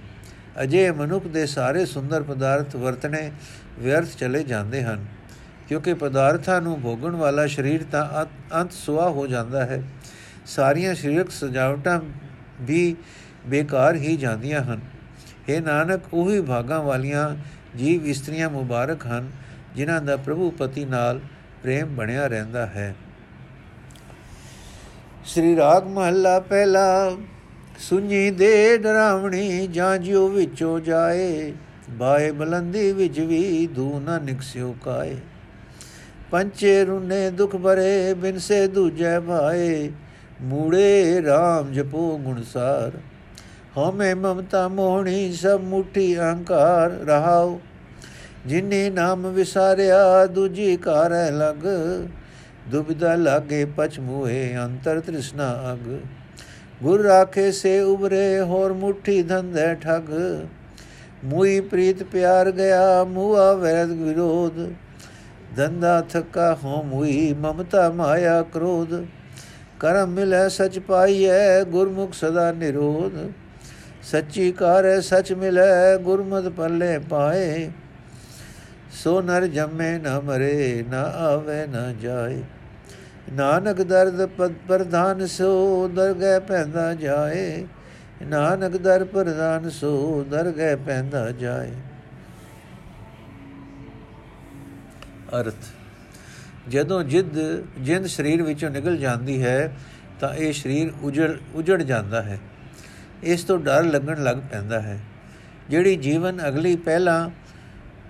ਅਜੇ 0.63 0.91
ਮਨੁੱਖ 0.91 1.27
ਦੇ 1.27 1.47
ਸਾਰੇ 1.47 1.85
ਸੁੰਦਰ 1.87 2.23
ਪਦਾਰਥ 2.23 2.77
ਵਰਤਣੇ 2.77 3.31
ਵਿਅਰਥ 3.79 4.09
ਚਲੇ 4.19 4.43
ਜਾਂਦੇ 4.45 4.83
ਹਨ। 4.83 5.05
ਕਿਉਂਕਿ 5.69 5.95
ਪਦਾਰਥਾਂ 5.95 6.61
ਨੂੰ 6.61 6.81
ਭੋਗਣ 6.83 7.11
ਵਾਲਾ 7.11 7.47
ਸਰੀਰ 7.47 7.83
ਤਾਂ 7.93 8.27
ਅੰਤ 8.61 8.73
ਸੁਆ 8.73 9.09
ਹੋ 9.09 9.27
ਜਾਂਦਾ 9.27 9.65
ਹੈ। 9.67 9.83
ਸਾਰੀਆਂ 10.47 10.95
ਸਰੀਰਕ 10.95 11.31
ਸਜਾਵਟਾਂ 11.31 12.01
ਵੀ 12.61 12.97
ਬੇਕਾਰ 13.47 13.95
ਹੀ 13.95 14.17
ਜਾਂਦੀਆਂ 14.17 14.63
ਹਨ। 14.63 14.81
ਇਹ 15.49 15.63
ਨਾਨਕ, 15.63 16.01
ਉਹੀ 16.13 16.41
ਭਾਗਾਂ 16.41 16.83
ਵਾਲੀਆਂ 16.83 17.37
ਜੀਵ 17.77 18.07
ਇਸਤਰੀਆਂ 18.07 18.51
ਮੁਬਾਰਕ 18.51 19.07
ਹਨ, 19.07 19.31
ਜਿਨ੍ਹਾਂ 19.77 20.01
ਦਾ 20.01 20.17
ਪ੍ਰਭੂ 20.17 20.51
ਪਤੀ 20.51 20.85
ਨਾਲ 20.85 21.21
ਪ੍ਰੇਮ 21.63 21.95
ਬਣਿਆ 21.95 22.27
ਰਹਿੰਦਾ 22.27 22.67
ਹੈ। 22.67 22.95
ਸ੍ਰੀ 25.25 25.57
ਰਾਗ 25.57 25.87
ਮਹੱਲਾ 25.87 26.41
ਪਹਿਲਾ 26.41 27.17
ਸੁਣੀ 27.79 28.31
ਦੇ 28.31 28.79
ਡਰਾਵਣੀ 28.79 29.67
ਜਾਂ 29.67 29.99
ਜਿਉ 29.99 30.29
ਵਿੱਚੋਂ 30.29 30.81
ਜਾਏ 30.81 31.53
ਬਾਏ 31.91 32.31
ਬਲੰਦੀ 32.31 32.93
ਵਿੱਚ 32.93 33.21
ਵੀ 33.21 33.67
ਧੂ 33.67 34.01
ਨਾ 34.01 34.19
ਨਿਕਸਿਓ 34.19 34.77
ਕਾਏ। 34.83 35.17
ਪੰਚੇ 36.31 36.85
ਰੁਨੇ 36.85 37.31
ਦੁਖ 37.31 37.57
ਭਰੇ 37.57 38.15
ਬਿਨ 38.15 38.39
ਸੇ 38.39 38.67
ਦੂਜੈ 38.69 39.21
ਭਾਏ 39.21 39.91
ਮੂੜੇ 40.43 41.23
RAM 41.23 41.73
ਜਪੋ 41.73 42.19
ਗੁਣਸਾਰ 42.19 42.93
ਹਉਮੈ 43.77 44.15
ਮਮਤਾ 44.15 44.69
ਮੋਹਣੀ 44.69 45.33
ਸਭ 45.33 45.61
ਮੁਠੀ 45.65 46.19
ਅਹੰਕਾਰ 46.19 46.91
ਰਹਾਉ। 46.91 47.61
ਜਿਨੇ 48.47 48.91
ਨਾਮ 48.91 49.33
ਵਿਸਾਰਿਆ 49.33 50.27
ਦੂਜੀ 50.27 50.77
ਕਾਰੈ 50.77 51.31
ਲਗ। 51.31 51.67
ਦੁਬਿਧਾ 52.71 53.15
ਲਾਗੇ 53.15 53.65
ਪਛਮੂਏ 53.65 54.57
ਅੰਤਰ 54.57 55.01
ਤ੍ਰਿਸ਼ਨਾ 55.01 55.73
ਅਗ। 55.73 55.99
ਗੁਰ 56.83 57.03
ਰਾਖੇ 57.03 57.53
ਸੇ 57.53 57.81
ਉਬਰੇ 57.81 58.41
ਹੋਰ 58.41 58.73
ਮੁਠੀ 58.73 59.23
ਧੰਦੇ 59.23 59.75
ਠਗ। 59.75 60.13
ਮੂਈ 61.25 61.61
ਪ੍ਰੀਤ 61.61 62.03
ਪਿਆਰ 62.03 62.51
ਗਿਆ 62.51 63.05
ਮੂਆ 63.05 63.53
ਵੈਦ 63.53 63.91
ਵਿਰੋਧ। 63.91 64.73
ਧੰਦਾ 65.57 66.01
ਥਕਾ 66.01 66.59
ਹੋ 66.65 66.83
ਮੂਈ 66.83 67.33
ਮਮਤਾ 67.33 67.91
ਮਾਇਆ 67.91 68.43
ਕ੍ਰੋਧ। 68.43 69.07
ਕਰਮ 69.81 70.11
ਮਿਲੈ 70.11 70.49
ਸਚ 70.49 70.79
ਪਾਈਐ, 70.79 71.65
ਗੁਰਮੁਖ 71.65 72.13
ਸਦਾ 72.15 72.51
ਨਿਰੋਧ। 72.53 73.13
ਸੱਚੀ 74.03 74.51
ਕਾਰੈ 74.53 75.01
ਸਚ 75.01 75.33
ਮਿਲੈ 75.33 75.97
ਗੁਰਮਤਿ 75.97 76.51
ਪੱਲੇ 76.51 76.99
ਪਾਏ। 76.99 77.71
ਸੋ 78.95 79.21
ਨਰ 79.23 79.47
ਜੰਮੇ 79.47 79.99
ਨ 79.99 80.21
ਮਰੇ, 80.21 80.85
ਨ 80.91 80.95
ਆਵੇ 80.95 81.67
ਨ 81.67 81.95
ਜਾਏ। 82.01 82.43
ਨਾਨਕ 83.33 83.83
ਦਰਦ 83.83 84.25
ਪ੍ਰਧਾਨ 84.69 85.27
ਸੋ, 85.27 85.89
ਦਰਗਹਿ 85.89 86.41
ਪੈਂਦਾ 86.41 86.93
ਜਾਏ। 86.95 87.67
ਨਾਨਕ 88.23 88.77
ਦਰ 88.77 89.05
ਪ੍ਰਧਾਨ 89.05 89.69
ਸੋ, 89.71 90.25
ਦਰਗਹਿ 90.31 90.77
ਪੈਂਦਾ 90.77 91.31
ਜਾਏ। 91.31 91.73
ਅਰਥ 95.41 95.73
ਜਦੋਂ 96.69 97.05
ਜਿੱਦ, 97.05 97.63
ਜਿੰਦ 97.81 98.07
ਸਰੀਰ 98.07 98.43
ਵਿੱਚੋਂ 98.43 98.71
ਨਿਕਲ 98.71 98.97
ਜਾਂਦੀ 98.97 99.43
ਹੈ, 99.43 99.77
ਤਾਂ 100.21 100.35
ਇਹ 100.35 100.53
ਸਰੀਰ 100.53 100.93
ਉਜੜ 101.03 101.33
ਉਜੜ 101.55 101.83
ਜਾਂਦਾ 101.83 102.23
ਹੈ। 102.23 102.39
ਇਸ 103.23 103.45
ਤੋਂ 103.45 103.59
ਡਰ 103.59 103.85
ਲੱਗਣ 103.85 104.23
ਲੱਗ 104.25 104.37
ਪੈਂਦਾ 104.53 104.83
ਹੈ। 104.83 105.01
ਜਿਹੜੀ 105.71 105.97
ਜੀਵਨ 105.97 106.49
ਅਗਲੀ 106.49 106.77
ਪਹਿਲਾਂ 106.77 107.31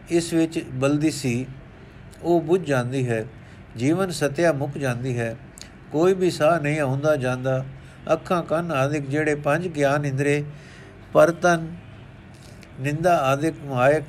ਇਸ 0.08 0.32
ਵਿੱਚ 0.32 0.64
ਬਲਦੀ 0.72 1.10
ਸੀ, 1.10 1.46
ਉਹ 2.22 2.40
ਬੁੱਝ 2.40 2.66
ਜਾਂਦੀ 2.66 3.08
ਹੈ। 3.08 3.26
ਜੀਵਨ 3.76 4.10
ਸਤਿਆ 4.10 4.52
ਮੁੱਕ 4.52 4.78
ਜਾਂਦੀ 4.78 5.18
ਹੈ। 5.18 5.36
ਕੋਈ 5.92 6.14
ਵੀ 6.14 6.30
ਸਾਹ 6.30 6.60
ਨਹੀਂ 6.60 6.80
ਆਉਂਦਾ 6.80 7.16
ਜਾਂਦਾ। 7.16 7.64
ਅੱਖਾਂ 8.12 8.42
ਕੰਨ 8.42 8.72
ਆਦਿਕ 8.72 9.08
ਜਿਹੜੇ 9.08 9.34
ਪੰਜ 9.34 9.68
ਗਿਆਨ 9.68 10.06
ਇੰਦਰੇ, 10.06 10.44
ਪਰਤਨ, 11.12 11.68
ਨਿੰਦਾ 12.80 13.16
ਆਦਿਕ 13.16 13.54
ਮਾਇਕ, 13.64 14.04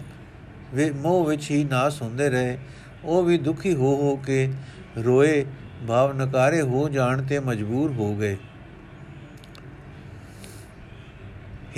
ਵੇ 0.74 0.92
ਮੋਹ 0.92 1.26
ਵਿੱਚ 1.26 1.52
ਹੀ 1.52 1.64
ਨਾਸ 1.64 2.02
ਹੁੰਦੇ 2.02 2.30
ਰਹੇ। 2.30 2.58
ਉਹ 3.06 3.24
ਵੀ 3.24 3.38
ਦੁਖੀ 3.38 3.74
ਹੋ 3.74 3.96
ਹੋ 3.96 4.16
ਕੇ 4.16 4.54
ਰੋਏ, 4.98 5.46
ਭਾਵ 5.88 6.14
ਨਕਾਰੇ 6.14 6.62
ਹੋ 6.62 6.90
ਜਾਣ 6.90 7.24
ਤੇ 7.24 7.40
ਮਜਬੂਰ 7.40 7.92
ਹੋ 7.92 8.16
ਗਏ। 8.16 8.38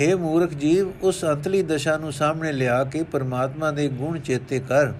हे 0.00 0.18
ਮੂਰਖ 0.18 0.54
ਜੀਵ, 0.54 0.92
ਉਸ 1.02 1.24
ਅੰਤਲੀ 1.24 1.62
ਦਸ਼ਾ 1.62 1.96
ਨੂੰ 1.96 2.12
ਸਾਹਮਣੇ 2.12 2.52
ਲਿਆ 2.52 2.84
ਕੇ 2.84 3.02
ਪਰਮਾਤਮਾ 3.02 3.70
ਦੇ 3.70 3.88
ਗੁਣ 3.88 4.20
ਚੇਤੇ 4.20 4.58
ਕਰ। 4.58 4.92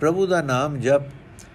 ਪ੍ਰਭੂ 0.00 0.26
ਦਾ 0.26 0.42
ਨਾਮ 0.42 0.76
ਜਪ। 0.76 1.02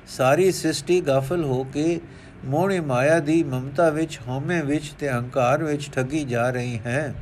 ਸਾਰੀ 0.07 0.51
ਸ੍ਰਿਸ਼ਟੀ 0.51 1.01
ਗਾਫਲ 1.01 1.43
ਹੋ 1.43 1.63
ਕੇ 1.63 1.99
ਮੋਹਣੀ 2.45 2.79
ਮਾਇਆ 2.79 3.19
ਦੀ 3.19 3.43
ਮਮਤਾ 3.43 3.89
ਵਿੱਚ, 3.89 4.19
ਹਉਮੈ 4.27 4.61
ਵਿੱਚ 4.61 4.89
ਤੇ 4.99 5.09
ਅਹੰਕਾਰ 5.09 5.63
ਵਿੱਚ 5.63 5.89
ਠੱਗੀ 5.91 6.23
ਜਾ 6.23 6.49
ਰਹੀ 6.49 6.79
ਹੈ। 6.79 7.13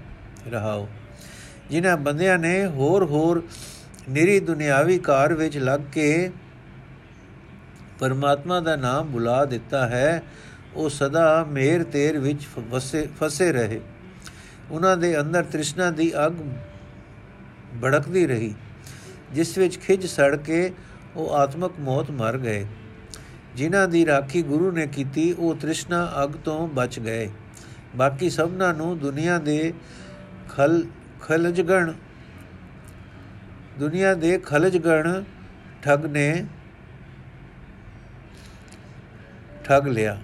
ਰਹਾਓ। 0.52 0.88
ਜਿਨ੍ਹਾਂ 1.70 1.98
ਬੰਦਿਆਂ 1.98 2.38
ਨੇ 2.38 2.66
ਹੋਰ 2.66 3.06
ਹੋਰ 3.06 3.44
ਨਿਰੀ 4.10 4.40
ਦੁਨਿਆਵੀ 4.40 4.98
ਕਾਰ 4.98 5.34
ਵਿੱਚ 5.34 5.58
ਲੱਗ 5.58 5.80
ਕੇ 5.94 6.32
ਪਰਮਾਤਮਾ 8.00 8.60
ਦਾ 8.60 8.76
ਨਾਮ 8.76 9.08
ਬੁਲਾ 9.08 9.44
ਦਿੱਤਾ 9.46 9.88
ਹੈ, 9.88 10.24
ਉਹ 10.76 10.90
ਸਦਾ 10.90 11.44
ਮੇਰ 11.44 11.84
ਤੇਰ 11.84 12.18
ਵਿੱਚ 12.20 12.48
ਫਸੇ 12.72 13.08
ਫਸੇ 13.20 13.52
ਰਹੇ। 13.52 13.80
ਉਹਨਾਂ 14.72 14.96
ਦੇ 14.98 15.20
ਅੰਦਰ 15.20 15.44
ਤ੍ਰਿਸ਼ਨਾ 15.44 15.90
ਦੀ 15.92 16.12
ਅਗ 16.26 16.34
ਭੜਕਦੀ 17.84 18.26
ਰਹੀ, 18.28 18.54
ਜਿਸ 19.34 19.58
ਵਿੱਚ 19.58 19.78
ਖਿਜ 19.80 20.06
ਸੜ 20.06 20.36
ਕੇ 20.36 20.72
ਉਹ 21.16 21.34
ਆਤਮਕ 21.36 21.80
ਮੌਤ 21.80 22.12
ਮਰ 22.12 22.38
ਗਏ। 22.38 22.66
ਜਿਨ੍ਹਾਂ 23.56 23.88
ਦੀ 23.88 24.06
ਰਾਖੀ 24.06 24.42
ਗੁਰੂ 24.42 24.72
ਨੇ 24.72 24.86
ਕੀਤੀ, 24.88 25.32
ਉਹ 25.34 25.56
ਤ੍ਰਿਸ਼ਨਾ 25.56 26.12
ਅਗ 26.24 26.32
ਤੋਂ 26.46 26.68
ਬਚ 26.68 27.00
ਗਏ। 27.00 27.30
ਬਾਕੀ 27.96 28.30
ਸਭਨਾਂ 28.30 28.74
ਨੂੰ 28.74 28.98
ਦੁਨੀਆ 29.00 29.38
ਦੇ 29.40 29.74
ਖਲ, 30.50 30.84
ਖਲਜਗਣ, 31.22 31.92
ਦੁਨੀਆ 33.80 34.14
ਦੇ 34.14 34.38
ਖਲਜਗਣ 34.38 35.24
ਠੱਗ 35.84 36.06
ਨੇ 36.06 36.46
ਠੱਗ 39.68 39.88
ਲਿਆ। 39.88 40.18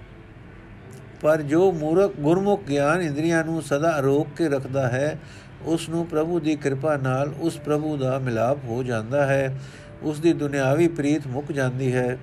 ਪਰ 1.20 1.42
ਜੋ 1.42 1.72
ਮੂਰਖ 1.72 2.12
ਗੁਰਮੁਖ 2.20 2.64
ਗਿਆਨ 2.64 3.02
ਇੰਦਰੀਆਂ 3.02 3.44
ਨੂੰ 3.44 3.62
ਸਦਾ 3.62 4.00
ਰੋਕ 4.00 4.28
ਕੇ 4.36 4.48
ਰੱਖਦਾ 4.48 4.88
ਹੈ 4.88 5.18
ਉਸ 5.62 5.88
ਨੂੰ 5.88 6.06
ਪ੍ਰਭੂ 6.06 6.40
ਦੀ 6.40 6.56
ਕਿਰਪਾ 6.56 6.96
ਨਾਲ 6.96 7.34
ਉਸ 7.40 7.56
ਪ੍ਰਭੂ 7.56 7.96
ਦਾ 7.96 8.18
ਮਿਲਾਪ 8.18 8.58
ਹੋ 8.64 8.82
ਜਾਂਦਾ 8.82 9.26
ਹੈ। 9.26 9.60
ਉਸ 10.02 10.20
ਦੀ 10.20 10.32
ਦੁਨਿਆਵੀ 10.32 10.88
ਪ੍ਰੀਤ 10.88 11.26
ਮੁੱਕ 11.26 11.52
ਜਾਂਦੀ 11.52 11.94
ਹੈ। 11.94 12.18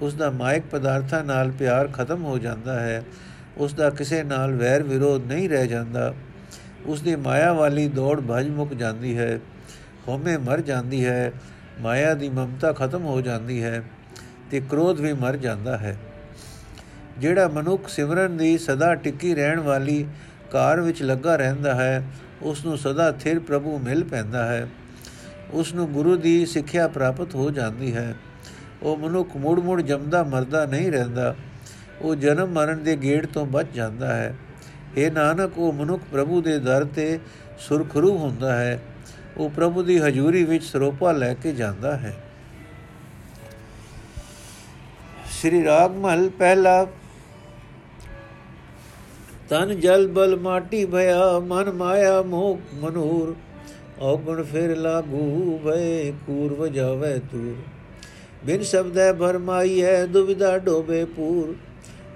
ਉਸ 0.00 0.14
ਦਾ 0.14 0.30
ਮਾਇਕ 0.30 0.62
ਪਦਾਰਥਾਂ 0.70 1.24
ਨਾਲ 1.24 1.50
ਪਿਆਰ 1.50 1.86
ਖਤਮ 1.86 2.24
ਹੋ 2.24 2.38
ਜਾਂਦਾ 2.38 2.80
ਹੈ। 2.80 3.02
ਉਸ 3.56 3.74
ਦਾ 3.74 3.90
ਕਿਸੇ 3.90 4.22
ਨਾਲ 4.22 4.52
ਵੈਰ 4.52 4.82
ਵਿਰੋਧ 4.82 5.26
ਨਹੀਂ 5.26 5.48
ਰਹਿ 5.48 5.66
ਜਾਂਦਾ। 5.66 6.14
ਉਸ 6.86 7.00
ਦੀ 7.00 7.16
ਮਾਇਆ 7.16 7.52
ਵਾਲੀ 7.52 7.88
ਦੌੜ 7.88 8.20
ਭਜ 8.20 8.48
ਮੁੱਕ 8.48 8.74
ਜਾਂਦੀ 8.74 9.18
ਹੈ। 9.18 9.40
ਹਉਮੈ 10.08 10.38
ਮਰ 10.38 10.60
ਜਾਂਦੀ 10.60 11.06
ਹੈ। 11.06 11.32
ਮਾਇਆ 11.80 12.14
ਦੀ 12.14 12.28
ਮਮਤਾ 12.28 12.72
ਖਤਮ 12.72 13.04
ਹੋ 13.04 13.20
ਜਾਂਦੀ 13.20 13.64
ਹੈ 13.64 13.82
ਤੇ 14.50 14.60
ਕ੍ਰੋਧ 14.60 15.00
ਵੀ 15.00 15.12
ਮਰ 15.12 15.36
ਜਾਂਦਾ 15.36 15.78
ਹੈ। 15.78 15.96
ਜਿਹੜਾ 17.18 17.48
ਮਨੁੱਖ 17.48 17.88
ਸਿਮਰਨ 17.88 18.36
ਦੀ 18.36 18.58
ਸਦਾ 18.58 18.94
ਟਿੱਕੀ 18.94 19.34
ਰਹਿਣ 19.34 19.60
ਵਾਲੀ 19.60 20.06
ਕਾਰ 20.50 20.80
ਵਿੱਚ 20.80 21.02
ਲੱਗਾ 21.02 21.36
ਰਹਿੰਦਾ 21.36 21.74
ਹੈ 21.74 22.06
ਉਸ 22.42 22.64
ਨੂੰ 22.64 22.78
ਸਦਾ 22.78 23.12
ਥਿਰ 23.12 23.38
ਪ੍ਰਭੂ 23.38 23.78
ਮਿਲ 23.78 24.04
ਪੈਂਦਾ 24.04 24.46
ਹੈ। 24.46 24.68
ਉਸ 25.50 25.74
ਨੂੰ 25.74 25.92
ਗੁਰੂ 25.92 26.16
ਦੀ 26.16 26.46
ਸਿੱਖਿਆ 26.46 26.88
ਪ੍ਰਾਪਤ 26.88 27.34
ਹੋ 27.34 27.50
ਜਾਂਦੀ 27.50 27.96
ਹੈ। 27.96 28.14
ਉਹ 28.82 28.96
ਮਨੁੱਖ 28.96 29.36
ਮੁੜ 29.36 29.60
ਮੁੜ 29.60 29.82
ਜੰਮਦਾ 29.82 30.22
ਮਰਦਾ 30.22 30.64
ਨਹੀਂ 30.64 30.92
ਰਹਿੰਦਾ। 30.92 31.36
ਉਹ 32.00 32.14
ਜਨਮ 32.14 32.48
ਮਰਨ 32.48 32.82
ਦੇ 32.82 32.96
ਗੇੜ 32.96 33.26
ਤੋਂ 33.26 33.46
ਬਚ 33.46 33.66
ਜਾਂਦਾ 33.74 34.16
ਹੈ। 34.16 34.36
ਇਹ 34.96 35.12
ਨਾਨਕ, 35.12 35.58
ਉਹ 35.58 35.72
ਮਨੁੱਖ 35.72 36.02
ਪ੍ਰਭੂ 36.12 36.42
ਦੇ 36.42 36.58
ਦਰ 36.58 36.84
ਤੇ 36.84 37.20
ਸੁਰਖਰੂ 37.58 38.18
ਹੁੰਦਾ 38.18 38.56
ਹੈ। 38.56 38.82
ਉਹ 39.36 39.50
ਪ੍ਰਭੂ 39.50 39.82
ਦੀ 39.82 39.98
ਹਜ਼ੂਰੀ 39.98 40.44
ਵਿੱਚ 40.44 40.64
ਸਰੋਪਾ 40.64 41.12
ਲੈ 41.12 41.34
ਕੇ 41.34 41.52
ਜਾਂਦਾ 41.52 41.96
ਹੈ। 41.96 42.16
ਸ੍ਰੀ 45.30 45.64
ਰਾਗ 45.64 45.90
ਮਹਲ 45.90 46.30
ਪਹਿਲਾ 46.30 46.86
ਤਨ 49.50 49.74
ਜਲ 49.80 50.06
ਬਲ 50.08 50.36
ਮਾਟੀ 50.36 50.84
ਭਇਆ, 50.84 51.38
ਮਨ 51.38 51.70
ਮਾਇਆ 51.72 52.20
ਮੋਹ 52.22 52.58
ਮਨੂਰ। 52.74 53.34
ਔਗਣ 54.00 54.42
ਫਿਰ 54.42 54.76
ਲਾਗੂ 54.76 55.58
ਭਏ 55.64 56.12
ਕੂਰ 56.26 56.52
ਵਜਾਵੇ 56.52 57.18
ਤੂਰ 57.32 57.54
ਬਿਨ 58.46 58.62
ਸ਼ਬਦੈ 58.62 59.12
ਭਰਮਾਈਐ 59.12 60.04
ਦੁਵਿਧਾ 60.06 60.56
ਡੋਬੇ 60.58 61.04
ਪੂਰ। 61.16 61.54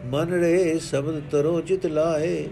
ਮਨ 0.06 0.32
ਰੇ 0.34 0.78
ਸ਼ਬਦ 0.80 1.20
ਤਰੋ 1.30 1.60
ਚਿਤ 1.60 1.86
ਲਾਏ 1.86 2.48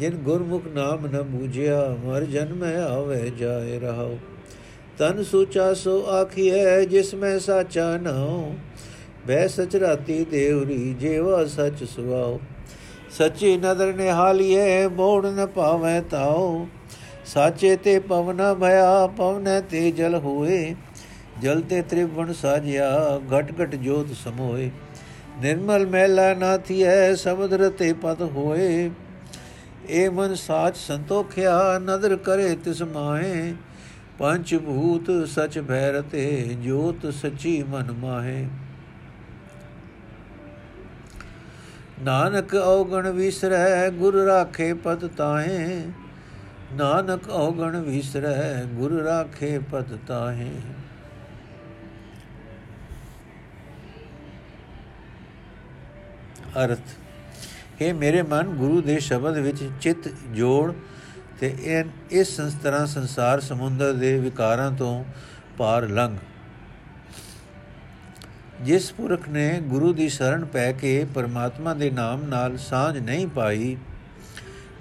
ਜਿਨ 0.00 0.16
ਗੁਰਮੁਖ 0.16 0.66
ਨਾਮ 0.74 1.06
ਨ 1.06 1.22
ਬੂਝਿਆ, 1.22 1.96
ਮਰ 2.04 2.24
ਜਨਮ 2.24 2.62
ਆਵੇ 2.62 3.30
ਜਾਏ 3.38 3.78
ਰਹਾਉ। 3.78 4.16
ਤਨ 4.98 5.22
ਸੋਚਾ 5.22 5.72
ਸੋ 5.74 6.02
ਆਖੀਐ, 6.10 6.84
ਜਿਸ 6.84 7.14
ਮੈਂ 7.14 7.38
ਸਾਚਾ 7.38 7.96
ਨਾਉ। 7.96 8.52
ਬੈ 9.26 9.46
ਸਚ 9.46 9.76
ਰਾਤੀ 9.76 10.24
ਦੇਵਰੀ, 10.24 10.94
ਜੇਵਾ 11.00 11.44
ਸਚ 11.46 11.84
ਸੁਆਓ 11.84 12.38
ਸੱਚੀ 13.18 13.56
ਨਦਰ 13.56 13.92
ਨੇ 13.94 14.10
ਹਾਲੀਏ 14.10 14.86
ਮੋੜ 14.88 15.26
ਨ 15.26 15.46
ਪਾਵੇ 15.46 16.00
ਤਾਉ। 16.00 16.66
ਸਾਚੇ 17.26 17.76
ਤੇ 17.76 17.98
ਪਵਨ 17.98 18.54
ਭਇਆ 18.54 19.06
ਪਵਨ 19.06 19.62
ਤੇ 19.70 19.90
ਜਲ 19.90 20.14
ਹੋਏ। 20.14 20.74
ਜਲ 21.42 21.60
ਤੇ 21.60 21.82
ਤ੍ਰਿਵਣ 21.82 22.32
ਸਾਜਿਆ, 22.32 23.20
ਘਟ 23.32 23.52
ਘਟ 23.62 23.74
ਜੋਤ 23.74 24.06
ਸਮੋਏ। 24.24 24.70
ਨਿਰਮਲ 25.40 25.86
ਮੈਲਾ 25.86 26.34
ਨਾ 26.34 26.58
ਥੀਐ 26.58 27.14
ਸਮੁਦਰ 27.14 27.70
ਤੇ 27.70 27.92
ਪਤ 27.92 28.22
ਹੋਏ। 28.22 28.90
ਏ 29.90 30.08
ਮਨ 30.08 30.34
ਸਾਚ 30.34 30.76
ਸੰਤੋਖਿਆ, 30.76 31.78
ਨਦਰ 31.78 32.16
ਕਰੇ 32.16 32.54
ਤਿਸ 32.56 32.82
ਮਾਹੇ 32.82 33.54
ਪੰਚ 34.18 34.54
ਭੂਤ 34.56 35.28
ਸਚ 35.28 35.58
ਭੈਰਤੇ, 35.58 36.56
ਜੋਤ 36.62 37.14
ਸਚੀ 37.14 37.62
ਮਨ 37.62 37.92
ਮਾਹੇ। 37.92 38.46
ਨਾਨਕ 42.02 42.54
ਔਗਣ 42.54 43.10
ਵਿਸਰੈ, 43.10 43.90
ਗੁਰ 43.90 44.14
ਰਾਖੇ 44.24 44.72
ਪਦ 44.74 45.06
ਤਾਹੇ। 45.06 45.86
ਨਾਨਕ 46.72 47.28
ਔਗਣ 47.28 47.80
ਵਿਸਰੈ, 47.80 48.64
ਗੁਰ 48.64 48.92
ਰਾਖੇ 49.02 49.58
ਪਦ 49.70 49.96
ਤਾਹੇ। 50.06 50.50
ਅਰਥ, 56.64 56.94
ਹੈ 57.82 57.92
ਮੇਰੇ 57.94 58.22
ਮਨ, 58.22 58.54
ਗੁਰੂ 58.56 58.80
ਦੇ 58.82 58.98
ਸ਼ਬਦ 59.00 59.38
ਵਿੱਚ 59.38 59.64
ਚਿੱਤ 59.80 60.08
ਜੋੜ 60.34 60.72
ਤੇ 61.40 61.54
ਇਹ 61.60 61.84
ਇਸ 62.10 62.36
ਤਰ੍ਹਾਂ 62.62 62.86
ਸੰਸਾਰ 62.86 63.40
ਸਮੁੰਦਰ 63.40 63.92
ਦੇ 63.92 64.18
ਵਿਕਾਰਾਂ 64.18 64.70
ਤੋਂ 64.70 65.04
ਪਾਰ 65.58 65.88
ਲੰਘ। 65.88 66.16
ਜਿਸ 68.62 68.92
ਪੁਰਖ 68.92 69.28
ਨੇ 69.28 69.60
ਗੁਰੂ 69.60 69.92
ਦੀ 69.92 70.08
ਸ਼ਰਨ 70.08 70.44
ਪੈ 70.44 70.72
ਕੇ 70.72 71.06
ਪਰਮਾਤਮਾ 71.14 71.74
ਦੇ 71.74 71.90
ਨਾਮ 71.90 72.22
ਨਾਲ 72.22 72.56
ਸਾਝ 72.58 72.98
ਨਹੀਂ 72.98 73.26
ਪਾਈ, 73.26 73.76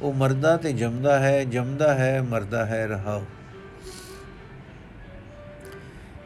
ਉਹ 0.02 0.14
ਮਰਦਾ 0.14 0.58
ਤੇ 0.58 0.74
ਜੰਮਦਾ 0.74 1.20
ਹੈ 1.20 1.44
ਜੰਮਦਾ 1.44 1.94
ਹੈ, 1.96 2.22
ਮਰਦਾ 2.22 2.66
ਹੈ 2.66 2.88
ਰਹਾ 2.88 3.22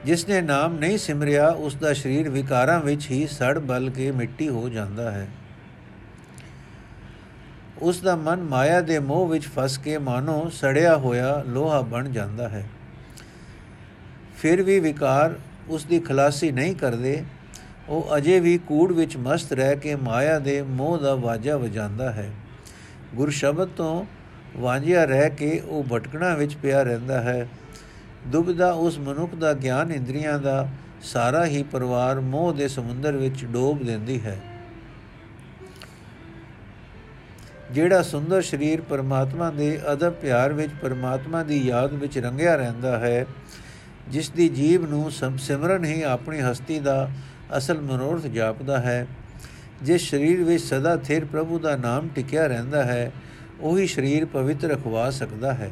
ਜਿਸ 0.06 0.28
ਨੇ 0.28 0.42
ਨਾਮ 0.42 0.78
ਨਹੀਂ 0.80 0.98
ਸਿਮਰਿਆ, 0.98 1.50
ਉਸ 1.50 1.76
ਦਾ 1.76 1.94
ਸਰੀਰ 1.94 2.30
ਵਿਕਾਰਾਂ 2.30 2.80
ਵਿੱਚ 2.80 3.12
ਹੀ 3.12 3.28
ਸੜ 3.28 3.60
ਬਲ 3.60 3.90
ਕੇ 3.90 4.12
ਮਿੱਟੀ 4.12 4.50
ਹੋ 4.50 4.70
ਜਾਂਦਾ 4.70 5.12
ਹੈ। 5.12 5.28
ਉਸ 7.82 8.02
ਦਾ 8.02 8.16
ਮਨ 8.16 8.42
ਮਾਇਆ 8.42 8.82
ਦੇ 8.82 9.00
ਮੋਹ 9.00 9.28
ਵਿੱਚ 9.28 9.48
ਫਸ 9.48 9.78
ਕੇ 9.78 9.98
ਮਾਨੋ 9.98 10.50
ਸੜਿਆ 10.50 10.96
ਹੋਇਆ 10.98 11.44
ਲੋਹਾ 11.48 11.82
ਬਣ 11.82 12.10
ਜਾਂਦਾ 12.10 12.50
ਹੈ। 12.50 12.70
ਫਿਰ 14.38 14.64
ਵੀ 14.64 14.80
ਵਿਕਾਰ 14.80 15.36
ਉਸ 15.68 15.86
ਦੀ 15.86 16.00
ਖਲਾਸੀ 16.00 16.52
ਨਹੀਂ 16.52 16.76
ਕਰਦੇ 16.76 17.24
ਉਹ 17.90 18.18
ਅਜੇ 18.18 18.40
ਵੀ 18.40 18.58
ਕੂੜ 18.58 18.92
ਵਿੱਚ 18.94 19.18
ਮਸਤ 19.18 19.54
ਰਹਿ 19.54 19.76
ਕੇ 19.76 19.96
ਮਾਇਆ 19.96 20.40
ਦੇ 20.40 20.62
ਮੋਹ 20.62 20.98
ਦਾ 20.98 21.14
ਵਾਜਾ 21.16 21.58
ਵਜਾਉਂਦਾ 21.58 22.12
ਹੈ। 22.12 22.30
ਗੁਰ 23.16 23.30
ਸ਼ਬਦ 23.30 23.68
ਤੋਂ 23.68 24.06
ਵਾਂਝਿਆ 24.58 25.06
ਰਹਿ 25.06 25.30
ਕੇ 25.30 25.60
ਉਹ 25.60 25.84
ਭਟਕਣਾ 25.84 26.34
ਵਿੱਚ 26.36 26.56
ਪਿਆ 26.56 26.82
ਰਹਿੰਦਾ 26.84 27.22
ਹੈ। 27.22 27.48
ਦੁਬਿਧਾ 28.28 28.72
ਉਸ 28.72 29.00
ਮਨੁੱਖ 29.00 29.36
ਦਾ 29.36 29.54
ਗਿਆਨ 29.54 29.92
ਇੰਦਰੀਆਂ 29.92 30.38
ਦਾ 30.40 30.68
ਸਾਰਾ 31.02 31.46
ਹੀ 31.46 31.64
ਪਰਿਵਾਰ 31.64 32.20
ਮੋਹ 32.20 32.54
ਦੇ 32.54 32.68
ਸਮੁੰਦਰ 32.68 33.18
ਵਿੱਚ 33.18 33.46
ਡੋਬ 33.46 33.84
ਦਿੰਦੀ 33.86 34.22
ਹੈ। 34.22 34.38
ਜਿਹੜਾ 37.72 38.02
ਸੁੰਦਰ 38.02 38.42
ਸਰੀਰ 38.42 38.82
ਪਰਮਾਤਮਾ 38.82 39.50
ਦੇ 39.50 39.80
ਅਦਬ 39.94 40.14
ਪਿਆਰ 40.14 40.54
ਵਿੱਚ 40.54 40.72
ਪਰਮਾਤਮਾ 40.82 41.44
ਦੀ 41.44 41.58
ਯਾਦ 41.68 41.94
ਵਿੱਚ 41.94 42.18
ਰੰਗਿਆ 42.18 42.56
ਰਹਿੰਦਾ 42.56 42.98
ਹੈ, 43.00 43.26
ਜਿਸ 44.10 44.30
ਦੀ 44.30 44.50
ਜੀਵ 44.50 44.90
ਨੂੰ 44.90 45.12
ਸਿਮਰਨ 45.38 45.86
ਹੀ 45.86 46.02
ਆਪਣੀ 46.02 46.40
ਹਸਤੀ 46.42 46.80
ਦਾ 46.80 47.10
ਅਸਲ 47.58 47.82
ਮਨੋਰਥ 47.82 48.24
ਜਾਪਦਾ 48.24 48.80
ਹੈ। 48.80 49.08
ਜਿਸ 49.84 50.10
ਸਰੀਰ 50.10 50.44
ਵਿੱਚ 50.44 50.64
ਸਦਾ 50.64 50.98
ਥਿਰ 50.98 51.26
ਪ੍ਰਭੂ 51.26 51.60
ਦਾ 51.60 51.76
ਨਾਮ 51.76 52.10
ਟਿਕਿਆ 52.16 52.48
ਰਹਿੰਦਾ 52.48 52.84
ਹੈ, 52.84 53.12
ਉਹੀ 53.62 53.88
ਸਰੀਰ 53.88 54.26
ਪਵਿੱਤਰ 54.26 54.68
ਰਖਵਾ 54.68 55.10
ਸਕਦਾ 55.10 55.54
ਹੈ। 55.54 55.72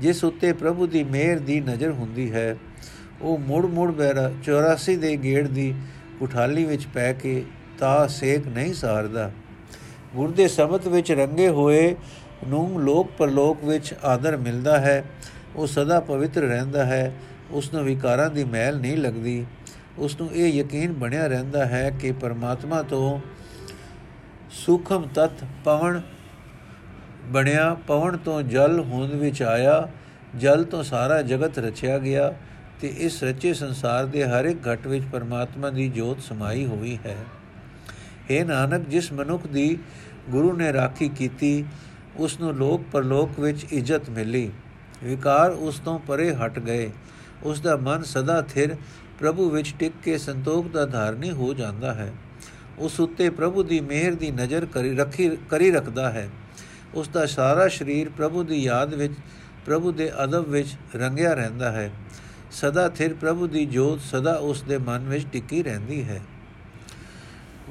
ਜਿਸ 0.00 0.24
ਉੱਤੇ 0.24 0.52
ਪ੍ਰਭੂ 0.52 0.86
ਦੀ 0.86 1.04
ਮਿਹਰ 1.04 1.38
ਦੀ 1.38 1.60
ਨਜ਼ਰ 1.60 1.90
ਹੁੰਦੀ 1.90 2.32
ਹੈ, 2.32 2.56
ਉਹ 3.22 3.38
ਮੁੜ 3.38 3.66
ਮੁੜ 3.66 3.92
ਬੈਰਾ 3.92 4.32
84 4.42 4.96
ਦੇ 4.96 5.16
ਗੇੜ 5.16 5.48
ਦੀ 5.48 5.74
ਉਠਾਲੀ 6.22 6.64
ਵਿੱਚ 6.64 6.86
ਪੈ 6.86 7.12
ਕੇ 7.12 7.44
ਤਾ 7.78 8.06
ਸੇਕ 8.06 8.46
ਨਹੀਂ 8.46 8.74
ਸਾਰਦਾ। 8.74 9.30
ਗੁਰ 10.14 10.30
ਦੇ 10.30 10.48
ਸ਼ਬਦ 10.48 10.88
ਵਿੱਚ 10.88 11.12
ਰੰਗੇ 11.12 11.48
ਹੋਏ 11.48 11.96
ਨੂੰ 12.48 12.82
ਲੋਕ 12.82 13.10
ਪਰਲੋਕ 13.18 13.64
ਵਿੱਚ 13.64 13.94
ਆਦਰ 14.04 14.36
ਮਿਲਦਾ 14.36 14.80
ਹੈ। 14.80 15.04
ਉਹ 15.56 15.66
ਸਦਾ 15.66 16.00
ਪਵਿੱਤਰ 16.00 16.40
ਰਹਿੰਦਾ 16.40 16.86
ਹੈ। 16.86 17.14
ਉਸ 17.50 17.74
ਨੂੰ 17.74 17.84
ਵਿਕਾਰਾਂ 17.84 18.30
ਦੀ 18.30 18.44
ਮੈਲ 18.44 18.78
ਨਹੀਂ 18.78 18.96
ਲੱਗਦੀ। 18.96 19.46
ਉਸ 19.98 20.20
ਨੂੰ 20.20 20.32
ਇਹ 20.32 20.52
ਯਕੀਨ 20.52 20.92
ਬਣਿਆ 20.92 21.26
ਰਹਿੰਦਾ 21.26 21.66
ਹੈ 21.66 21.90
ਕਿ 21.90 22.12
ਪਰਮਾਤਮਾ 22.12 22.82
ਤੋਂ 22.82 23.20
ਸੂਖਮ 24.50 25.08
ਤਤ 25.14 25.44
ਪਵਨ 25.64 26.02
ਬਣਿਆ, 27.24 27.76
ਪਵਨ 27.86 28.16
ਤੋਂ 28.16 28.42
ਜਲ 28.42 28.80
ਹੋਂਦ 28.80 29.12
ਵਿੱਚ 29.12 29.42
ਆਇਆ, 29.42 29.88
ਜਲ 30.36 30.64
ਤੋਂ 30.64 30.82
ਸਾਰਾ 30.82 31.22
ਜਗਤ 31.22 31.58
ਰਚਿਆ 31.58 31.98
ਗਿਆ 31.98 32.34
ਤੇ 32.80 32.88
ਇਸ 32.88 33.24
ਰਚੇ 33.24 33.54
ਸੰਸਾਰ 33.54 34.06
ਦੇ 34.06 34.24
ਹਰ 34.24 34.44
ਇੱਕ 34.44 34.68
ਘਟ 34.68 34.86
ਵਿੱਚ 34.86 35.04
ਪਰਮਾਤਮਾ 35.12 35.70
ਦੀ 35.70 35.88
ਜੋਤ 35.88 36.20
ਸਮਾਈ 36.20 36.66
ਹੋਈ 36.66 36.98
ਹੈ। 37.06 37.16
हे 38.30 38.46
ਨਾਨਕ, 38.46 38.88
ਜਿਸ 38.88 39.12
ਮਨੁੱਖ 39.12 39.46
ਦੀ 39.46 39.78
ਗੁਰੂ 40.30 40.52
ਨੇ 40.52 40.72
ਰਾਖੀ 40.72 41.08
ਕੀਤੀ 41.08 41.64
ਉਸ 42.16 42.40
ਨੂੰ 42.40 42.54
ਲੋਕ 42.54 42.82
ਪਰਲੋਕ 42.92 43.40
ਵਿੱਚ 43.40 43.66
ਇੱਜ਼ਤ 43.72 44.10
ਮਿਲੀ। 44.10 44.52
ਵਿਕਾਰ 45.04 45.50
ਉਸ 45.50 45.78
ਤੋਂ 45.78 45.98
ਪਰੇ 45.98 46.34
ਹਟ 46.34 46.58
ਗਏ। 46.58 46.90
ਉਸ 47.42 47.60
ਦਾ 47.60 47.76
ਮਨ 47.76 48.02
ਸਦਾ 48.02 48.42
ਥਿਰ 48.42 48.76
ਪ੍ਰਭੂ 49.18 49.50
ਵਿੱਚ 49.50 49.74
ਟਿਕ 49.78 49.92
ਕੇ 50.02 50.18
ਸੰਤੋਖ 50.18 50.66
ਦਾ 50.66 50.86
ਧਾਰਨੀ 50.86 51.30
ਹੋ 51.30 51.54
ਜਾਂਦਾ 51.54 51.94
ਹੈ। 51.94 52.12
ਉਸ 52.78 53.00
ਉੱਤੇ 53.00 53.30
ਪ੍ਰਭੂ 53.30 53.62
ਦੀ 53.62 53.80
ਮਿਹਰ 53.80 54.14
ਦੀ 54.14 54.30
ਨਜ਼ਰ 54.30 54.66
ਕਰੀ 54.66 54.96
ਰੱਖੀ, 54.96 55.36
ਕਰੀ 55.48 55.70
ਰੱਖਦਾ 55.70 56.10
ਹੈ। 56.10 56.30
ਉਸ 56.94 57.08
ਦਾ 57.08 57.26
ਸਾਰਾ 57.26 57.68
ਸਰੀਰ 57.68 58.08
ਪ੍ਰਭੂ 58.08 58.42
ਦੀ 58.42 58.62
ਯਾਦ 58.62 58.94
ਵਿੱਚ, 58.94 59.14
ਪ੍ਰਭੂ 59.66 59.92
ਦੇ 59.92 60.24
ਅਦਬ 60.24 60.48
ਵਿੱਚ 60.48 60.68
ਰੰਗਿਆ 60.96 61.34
ਰਹਿੰਦਾ 61.34 61.72
ਹੈ। 61.72 61.90
ਸਦਾ 62.50 62.88
ਥਿਰ 62.88 63.14
ਪ੍ਰਭੂ 63.14 63.46
ਦੀ 63.46 63.66
ਜੋਤ 63.66 64.00
ਸਦਾ 64.00 64.34
ਉਸ 64.34 64.62
ਦੇ 64.62 64.78
ਮਨ 64.78 65.08
ਵਿੱਚ 65.08 65.26
ਟਿਕੀ 65.32 65.62
ਰਹਿੰਦੀ 65.62 66.04
ਹੈ। 66.04 66.20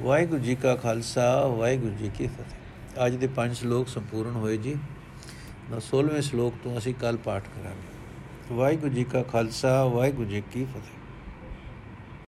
ਵਾਹਿਗੁਰੂ 0.00 0.40
ਜੀ 0.40 0.54
ਕਾ 0.54 0.76
ਖਾਲਸਾ, 0.76 1.46
ਵਾਹਿਗੁਰੂ 1.46 1.94
ਜੀ 1.94 2.10
ਕੀ 2.18 2.26
ਫਤਿਹ। 2.26 3.06
ਅੱਜ 3.06 3.14
ਦੇ 3.14 3.26
ਪੰਜ 3.26 3.56
ਸ਼ਲੋਕ 3.56 3.88
ਸੰਪੂਰਨ 3.88 4.32
ਹੋਏ 4.32 4.56
ਜੀ। 4.56 4.76
16ਵੇਂ 5.80 6.22
ਸ਼ਲੋਕ 6.22 6.54
ਤੋਂ 6.64 6.78
ਅਸੀਂ 6.78 6.94
ਕੱਲ 6.94 7.16
ਪਾਠ 7.16 7.42
ਕਰਾਂਗੇ। 7.42 8.54
ਵਾਹਿਗੁਰੂ 8.54 8.92
ਜੀ 8.92 9.04
ਕਾ 9.04 9.22
ਖਾਲਸਾ, 9.22 9.84
ਵਾਹਿਗੁਰੂ 9.84 10.28
ਜੀ 10.28 10.42
ਕੀ 10.52 10.64
ਫਤਿਹ। 10.64 10.95